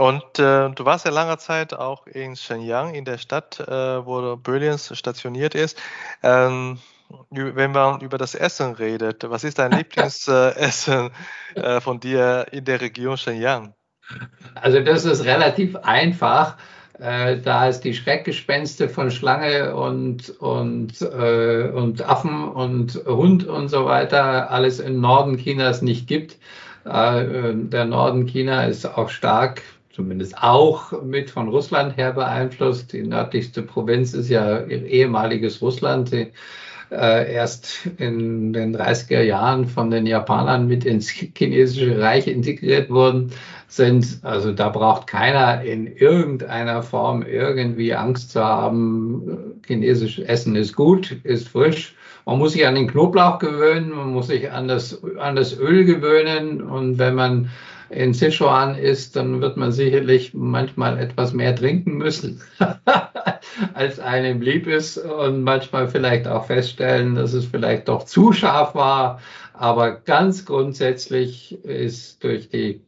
Und 0.00 0.38
äh, 0.38 0.70
du 0.70 0.86
warst 0.86 1.04
ja 1.04 1.10
lange 1.10 1.36
Zeit 1.36 1.74
auch 1.74 2.06
in 2.06 2.34
Shenyang, 2.34 2.94
in 2.94 3.04
der 3.04 3.18
Stadt, 3.18 3.60
äh, 3.60 4.06
wo 4.06 4.34
Brilliance 4.34 4.96
stationiert 4.96 5.54
ist. 5.54 5.78
Ähm, 6.22 6.78
wenn 7.28 7.72
man 7.72 8.00
über 8.00 8.16
das 8.16 8.34
Essen 8.34 8.72
redet, 8.72 9.28
was 9.28 9.44
ist 9.44 9.58
dein 9.58 9.72
Lieblingsessen 9.76 11.10
äh, 11.54 11.82
von 11.82 12.00
dir 12.00 12.46
in 12.50 12.64
der 12.64 12.80
Region 12.80 13.18
Shenyang? 13.18 13.74
Also 14.54 14.80
das 14.80 15.04
ist 15.04 15.26
relativ 15.26 15.76
einfach. 15.76 16.56
Äh, 16.98 17.36
da 17.36 17.68
es 17.68 17.82
die 17.82 17.92
Schreckgespenste 17.92 18.88
von 18.88 19.10
Schlange 19.10 19.76
und, 19.76 20.30
und, 20.40 21.02
äh, 21.02 21.68
und 21.74 22.08
Affen 22.08 22.48
und 22.48 22.94
Hund 23.04 23.46
und 23.46 23.68
so 23.68 23.84
weiter 23.84 24.50
alles 24.50 24.80
im 24.80 25.02
Norden 25.02 25.36
Chinas 25.36 25.82
nicht 25.82 26.06
gibt. 26.06 26.38
Äh, 26.86 27.52
der 27.54 27.84
Norden 27.84 28.24
China 28.24 28.64
ist 28.64 28.86
auch 28.86 29.10
stark 29.10 29.60
zumindest 29.92 30.38
auch 30.38 31.02
mit 31.02 31.30
von 31.30 31.48
Russland 31.48 31.96
her 31.96 32.12
beeinflusst. 32.12 32.92
Die 32.92 33.02
nördlichste 33.02 33.62
Provinz 33.62 34.14
ist 34.14 34.28
ja 34.28 34.64
ehemaliges 34.64 35.60
Russland, 35.60 36.12
die 36.12 36.28
äh, 36.90 37.32
erst 37.32 37.86
in 37.98 38.52
den 38.52 38.76
30er 38.76 39.22
Jahren 39.22 39.66
von 39.66 39.90
den 39.90 40.06
Japanern 40.06 40.66
mit 40.66 40.84
ins 40.84 41.08
chinesische 41.08 42.00
Reich 42.00 42.26
integriert 42.26 42.90
worden 42.90 43.32
sind. 43.68 44.20
Also 44.22 44.52
da 44.52 44.68
braucht 44.68 45.06
keiner 45.06 45.62
in 45.62 45.86
irgendeiner 45.86 46.82
Form 46.82 47.22
irgendwie 47.22 47.94
Angst 47.94 48.32
zu 48.32 48.44
haben. 48.44 49.60
Chinesisches 49.66 50.24
Essen 50.24 50.56
ist 50.56 50.74
gut, 50.74 51.16
ist 51.22 51.48
frisch. 51.48 51.94
Man 52.26 52.38
muss 52.38 52.52
sich 52.52 52.66
an 52.66 52.74
den 52.74 52.88
Knoblauch 52.88 53.38
gewöhnen, 53.38 53.90
man 53.90 54.12
muss 54.12 54.26
sich 54.26 54.50
an 54.50 54.68
das, 54.68 55.02
an 55.18 55.36
das 55.36 55.58
Öl 55.58 55.84
gewöhnen 55.84 56.60
und 56.60 56.98
wenn 56.98 57.14
man 57.14 57.50
in 57.90 58.14
Sichuan 58.14 58.76
ist, 58.76 59.16
dann 59.16 59.40
wird 59.40 59.56
man 59.56 59.72
sicherlich 59.72 60.32
manchmal 60.32 60.98
etwas 60.98 61.32
mehr 61.32 61.54
trinken 61.54 61.98
müssen, 61.98 62.40
als 63.74 63.98
einem 63.98 64.40
lieb 64.40 64.66
ist 64.66 64.96
und 64.98 65.42
manchmal 65.42 65.88
vielleicht 65.88 66.28
auch 66.28 66.46
feststellen, 66.46 67.16
dass 67.16 67.32
es 67.32 67.46
vielleicht 67.46 67.88
doch 67.88 68.04
zu 68.04 68.32
scharf 68.32 68.74
war. 68.74 69.20
Aber 69.52 69.92
ganz 69.92 70.46
grundsätzlich 70.46 71.62
ist 71.64 72.22
durch 72.24 72.48
die 72.48 72.80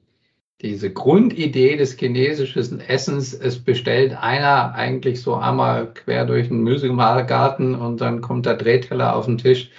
diese 0.63 0.93
Grundidee 0.93 1.77
des 1.77 1.99
chinesischen 1.99 2.81
Essens, 2.81 3.35
es 3.35 3.59
bestellt 3.59 4.17
einer 4.17 4.75
eigentlich 4.75 5.21
so 5.21 5.35
einmal 5.35 5.93
quer 5.93 6.25
durch 6.25 6.49
den 6.49 6.63
Müsegarten 6.63 7.75
und 7.75 8.01
dann 8.01 8.21
kommt 8.21 8.47
der 8.47 8.55
Drehteller 8.55 9.17
auf 9.17 9.27
den 9.27 9.39
Tisch 9.39 9.71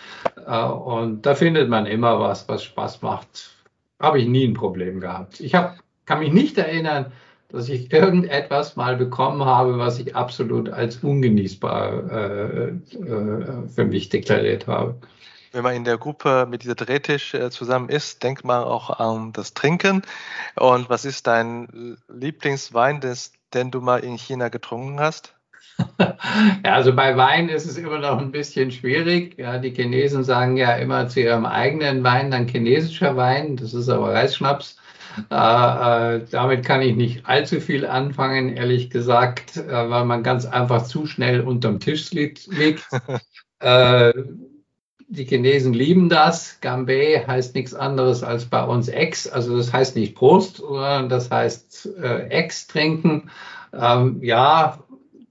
äh, 0.45 0.65
und 0.65 1.25
da 1.25 1.35
findet 1.35 1.69
man 1.69 1.85
immer 1.85 2.19
was, 2.19 2.49
was 2.49 2.63
Spaß 2.65 3.01
macht. 3.01 3.53
Habe 4.03 4.19
ich 4.19 4.27
nie 4.27 4.45
ein 4.45 4.53
Problem 4.53 4.99
gehabt. 4.99 5.39
Ich 5.39 5.55
hab, 5.55 5.79
kann 6.05 6.19
mich 6.19 6.31
nicht 6.31 6.57
erinnern, 6.57 7.11
dass 7.47 7.69
ich 7.69 7.91
irgendetwas 7.91 8.75
mal 8.75 8.97
bekommen 8.97 9.45
habe, 9.45 9.79
was 9.79 9.97
ich 9.99 10.15
absolut 10.15 10.69
als 10.69 10.97
ungenießbar 10.97 12.11
äh, 12.11 12.67
äh, 12.67 13.67
für 13.67 13.85
mich 13.85 14.09
deklariert 14.09 14.67
habe 14.67 14.95
wenn 15.53 15.63
man 15.63 15.75
in 15.75 15.83
der 15.83 15.97
Gruppe 15.97 16.47
mit 16.49 16.63
dieser 16.63 16.75
Drehtisch 16.75 17.33
äh, 17.35 17.51
zusammen 17.51 17.87
ist, 17.87 18.23
denkt 18.23 18.43
man 18.43 18.63
auch 18.63 18.89
an 18.89 19.31
das 19.33 19.53
Trinken. 19.53 20.01
Und 20.55 20.89
was 20.89 21.05
ist 21.05 21.27
dein 21.27 21.97
Lieblingswein, 22.09 22.99
des, 22.99 23.33
den 23.53 23.69
du 23.69 23.79
mal 23.79 23.99
in 23.99 24.17
China 24.17 24.49
getrunken 24.49 24.99
hast? 24.99 25.32
Ja, 26.65 26.73
also 26.73 26.95
bei 26.95 27.15
Wein 27.17 27.49
ist 27.49 27.65
es 27.65 27.77
immer 27.77 27.99
noch 27.99 28.19
ein 28.19 28.31
bisschen 28.31 28.71
schwierig. 28.71 29.37
Ja, 29.37 29.57
die 29.57 29.71
Chinesen 29.71 30.23
sagen 30.23 30.57
ja 30.57 30.75
immer 30.75 31.07
zu 31.07 31.21
ihrem 31.21 31.45
eigenen 31.45 32.03
Wein 32.03 32.31
dann 32.31 32.47
chinesischer 32.47 33.15
Wein. 33.15 33.55
Das 33.55 33.73
ist 33.73 33.89
aber 33.89 34.13
Reisschnaps. 34.13 34.77
Äh, 35.29 36.15
äh, 36.15 36.25
damit 36.31 36.65
kann 36.65 36.81
ich 36.81 36.95
nicht 36.95 37.25
allzu 37.25 37.59
viel 37.59 37.85
anfangen, 37.85 38.55
ehrlich 38.55 38.89
gesagt, 38.89 39.57
äh, 39.57 39.89
weil 39.89 40.05
man 40.05 40.23
ganz 40.23 40.45
einfach 40.45 40.83
zu 40.83 41.05
schnell 41.05 41.41
unterm 41.41 41.79
Tisch 41.79 42.11
liegt. 42.11 42.47
Äh, 43.59 44.11
die 45.07 45.23
Chinesen 45.23 45.73
lieben 45.73 46.09
das. 46.09 46.59
Gambé 46.61 47.25
heißt 47.25 47.55
nichts 47.55 47.73
anderes 47.73 48.23
als 48.23 48.43
bei 48.43 48.61
uns 48.61 48.89
Ex. 48.89 49.25
Also 49.25 49.55
das 49.55 49.71
heißt 49.71 49.95
nicht 49.95 50.15
Prost, 50.15 50.57
sondern 50.57 51.07
das 51.07 51.31
heißt 51.31 51.97
Ex 52.27 52.67
trinken. 52.67 53.29
Ähm, 53.71 54.19
ja, 54.21 54.83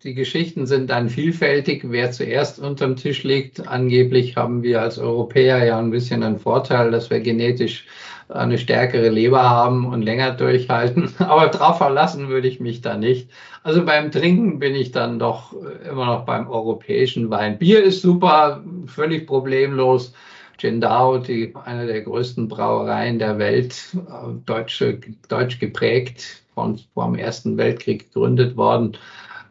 die 0.05 0.15
Geschichten 0.15 0.67
sind 0.67 0.91
dann 0.91 1.09
vielfältig, 1.09 1.85
wer 1.85 2.11
zuerst 2.11 2.59
unterm 2.59 2.97
Tisch 2.97 3.23
liegt. 3.23 3.69
Angeblich 3.69 4.37
haben 4.37 4.63
wir 4.63 4.81
als 4.81 4.99
Europäer 4.99 5.65
ja 5.65 5.79
ein 5.79 5.91
bisschen 5.91 6.23
einen 6.25 6.41
Vorteil, 6.41 6.91
dass 6.91 7.11
wir 7.11 7.21
genetisch 7.21 7.87
eine 8.29 8.59
stärkere 8.59 9.11
Leber 9.11 9.43
haben 9.49 9.87
und 9.87 10.03
länger 10.03 10.33
durchhalten. 10.33 11.13
Aber 11.19 11.49
drauf 11.49 11.79
verlassen 11.79 12.29
würde 12.29 12.49
ich 12.49 12.59
mich 12.59 12.81
da 12.81 12.97
nicht. 12.97 13.31
Also 13.63 13.85
beim 13.85 14.11
Trinken 14.11 14.59
bin 14.59 14.75
ich 14.75 14.91
dann 14.91 15.19
doch 15.19 15.53
äh, 15.53 15.89
immer 15.91 16.07
noch 16.07 16.25
beim 16.25 16.49
europäischen 16.49 17.31
Wein. 17.31 17.59
Bier 17.59 17.83
ist 17.83 18.03
super, 18.03 18.63
völlig 18.87 19.27
problemlos. 19.27 20.13
Gendao, 20.59 21.19
die, 21.19 21.55
eine 21.65 21.87
der 21.87 22.03
größten 22.03 22.49
Brauereien 22.49 23.19
der 23.19 23.39
Welt, 23.39 23.75
äh, 23.95 24.33
deutsche, 24.47 24.99
deutsch 25.29 25.61
geprägt, 25.61 26.43
von, 26.55 26.79
vor 26.95 27.07
dem 27.07 27.17
Ersten 27.17 27.57
Weltkrieg 27.57 28.13
gegründet 28.13 28.57
worden. 28.57 28.97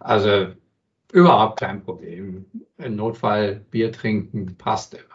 Also 0.01 0.47
überhaupt 1.11 1.59
kein 1.59 1.83
Problem. 1.83 2.45
Im 2.77 2.95
Notfall 2.95 3.61
Bier 3.71 3.91
trinken 3.91 4.57
passt 4.57 4.93
immer. 4.93 5.05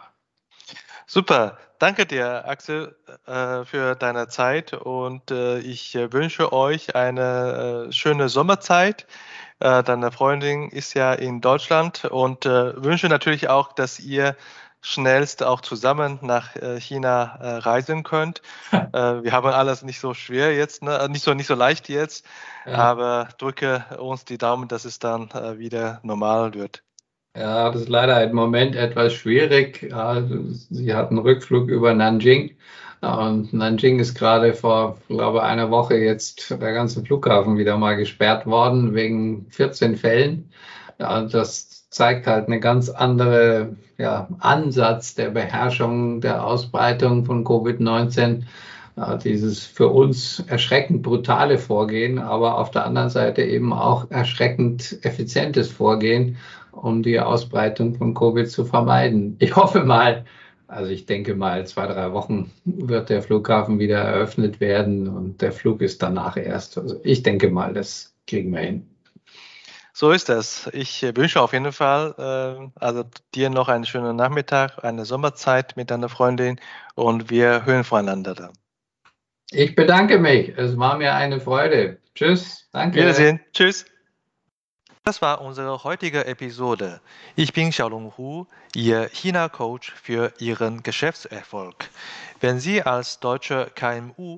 Super. 1.05 1.57
Danke 1.79 2.07
dir, 2.07 2.47
Axel, 2.47 2.95
äh, 3.27 3.63
für 3.63 3.93
deine 3.93 4.27
Zeit 4.29 4.73
und 4.73 5.29
äh, 5.29 5.59
ich 5.59 5.93
wünsche 5.93 6.51
euch 6.51 6.95
eine 6.95 7.87
äh, 7.87 7.91
schöne 7.91 8.29
Sommerzeit. 8.29 9.05
Deine 9.59 10.11
Freundin 10.11 10.69
ist 10.69 10.93
ja 10.93 11.13
in 11.13 11.41
Deutschland 11.41 12.05
und 12.05 12.45
wünsche 12.45 13.09
natürlich 13.09 13.49
auch, 13.49 13.73
dass 13.73 13.99
ihr 13.99 14.35
schnellst 14.81 15.43
auch 15.43 15.61
zusammen 15.61 16.19
nach 16.21 16.55
China 16.79 17.59
reisen 17.59 18.03
könnt. 18.03 18.41
wir 18.71 19.31
haben 19.31 19.47
alles 19.47 19.83
nicht 19.83 19.99
so 19.99 20.13
schwer 20.13 20.55
jetzt, 20.55 20.83
ne? 20.83 21.07
nicht 21.09 21.23
so 21.23 21.33
nicht 21.33 21.47
so 21.47 21.55
leicht 21.55 21.89
jetzt, 21.89 22.25
ja. 22.65 22.73
aber 22.73 23.29
drücke 23.37 23.85
uns 23.99 24.23
die 24.23 24.37
Daumen, 24.37 24.67
dass 24.67 24.85
es 24.85 24.99
dann 24.99 25.29
wieder 25.57 25.99
normal 26.03 26.53
wird. 26.53 26.83
Ja, 27.37 27.69
das 27.69 27.81
ist 27.81 27.89
leider 27.89 28.23
im 28.23 28.35
Moment 28.35 28.75
etwas 28.75 29.13
schwierig. 29.13 29.93
Sie 30.71 30.93
hatten 30.93 31.17
Rückflug 31.19 31.69
über 31.69 31.93
Nanjing. 31.93 32.57
Und 33.01 33.53
Nanjing 33.53 33.99
ist 33.99 34.15
gerade 34.15 34.55
vor, 34.55 34.97
glaube 35.07 35.43
einer 35.43 35.69
Woche 35.69 35.95
jetzt 35.97 36.49
der 36.49 36.73
ganze 36.73 37.03
Flughafen 37.03 37.57
wieder 37.57 37.77
mal 37.77 37.95
gesperrt 37.95 38.47
worden 38.47 38.95
wegen 38.95 39.45
14 39.51 39.97
Fällen. 39.97 40.51
Ja, 40.97 41.27
zeigt 41.89 42.27
halt 42.27 42.47
eine 42.47 42.59
ganz 42.59 42.89
andere 42.89 43.75
ja, 43.97 44.27
Ansatz 44.39 45.15
der 45.15 45.29
Beherrschung 45.29 46.21
der 46.21 46.45
Ausbreitung 46.45 47.25
von 47.25 47.43
Covid-19. 47.45 48.43
Ja, 48.95 49.15
dieses 49.15 49.63
für 49.63 49.89
uns 49.89 50.43
erschreckend 50.47 51.03
brutale 51.03 51.59
Vorgehen, 51.59 52.17
aber 52.17 52.57
auf 52.57 52.71
der 52.71 52.85
anderen 52.85 53.09
Seite 53.09 53.43
eben 53.43 53.71
auch 53.71 54.09
erschreckend 54.09 54.97
effizientes 55.03 55.69
Vorgehen 55.71 56.37
um 56.77 57.03
die 57.03 57.19
Ausbreitung 57.19 57.95
von 57.95 58.13
Covid 58.13 58.49
zu 58.49 58.65
vermeiden. 58.65 59.35
Ich 59.39 59.55
hoffe 59.55 59.83
mal, 59.83 60.25
also 60.67 60.91
ich 60.91 61.05
denke 61.05 61.35
mal, 61.35 61.65
zwei, 61.67 61.87
drei 61.87 62.11
Wochen 62.13 62.51
wird 62.65 63.09
der 63.09 63.21
Flughafen 63.21 63.79
wieder 63.79 63.99
eröffnet 63.99 64.59
werden 64.59 65.07
und 65.07 65.41
der 65.41 65.51
Flug 65.51 65.81
ist 65.81 66.01
danach 66.01 66.37
erst. 66.37 66.77
Also 66.77 66.99
ich 67.03 67.23
denke 67.23 67.49
mal, 67.49 67.73
das 67.73 68.15
kriegen 68.27 68.51
wir 68.51 68.59
hin. 68.59 68.87
So 69.99 70.11
ist 70.11 70.29
es. 70.29 70.69
Ich 70.73 71.01
wünsche 71.01 71.41
auf 71.41 71.53
jeden 71.53 71.71
Fall 71.71 72.13
äh, 72.19 72.79
also 72.79 73.03
dir 73.33 73.49
noch 73.49 73.67
einen 73.67 73.83
schönen 73.83 74.15
Nachmittag, 74.15 74.83
eine 74.83 75.05
Sommerzeit 75.05 75.75
mit 75.75 75.89
deiner 75.89 76.07
Freundin 76.07 76.59
und 76.93 77.31
wir 77.31 77.65
hören 77.65 77.83
voneinander 77.83 78.35
dann. 78.35 78.53
Ich 79.49 79.73
bedanke 79.73 80.19
mich. 80.19 80.55
Es 80.55 80.77
war 80.77 80.99
mir 80.99 81.15
eine 81.15 81.39
Freude. 81.39 81.97
Tschüss. 82.13 82.69
Danke. 82.73 82.99
Wiedersehen. 82.99 83.39
Tschüss. 83.53 83.87
Das 85.03 85.23
war 85.23 85.41
unsere 85.41 85.83
heutige 85.83 86.25
Episode. 86.25 87.01
Ich 87.35 87.51
bin 87.53 87.71
Xiaolong 87.71 88.13
Hu, 88.17 88.45
Ihr 88.75 89.09
China-Coach 89.11 89.93
für 89.93 90.31
Ihren 90.37 90.83
Geschäftserfolg. 90.83 91.89
Wenn 92.39 92.59
Sie 92.59 92.83
als 92.83 93.19
deutsche 93.19 93.71
KMU 93.73 94.37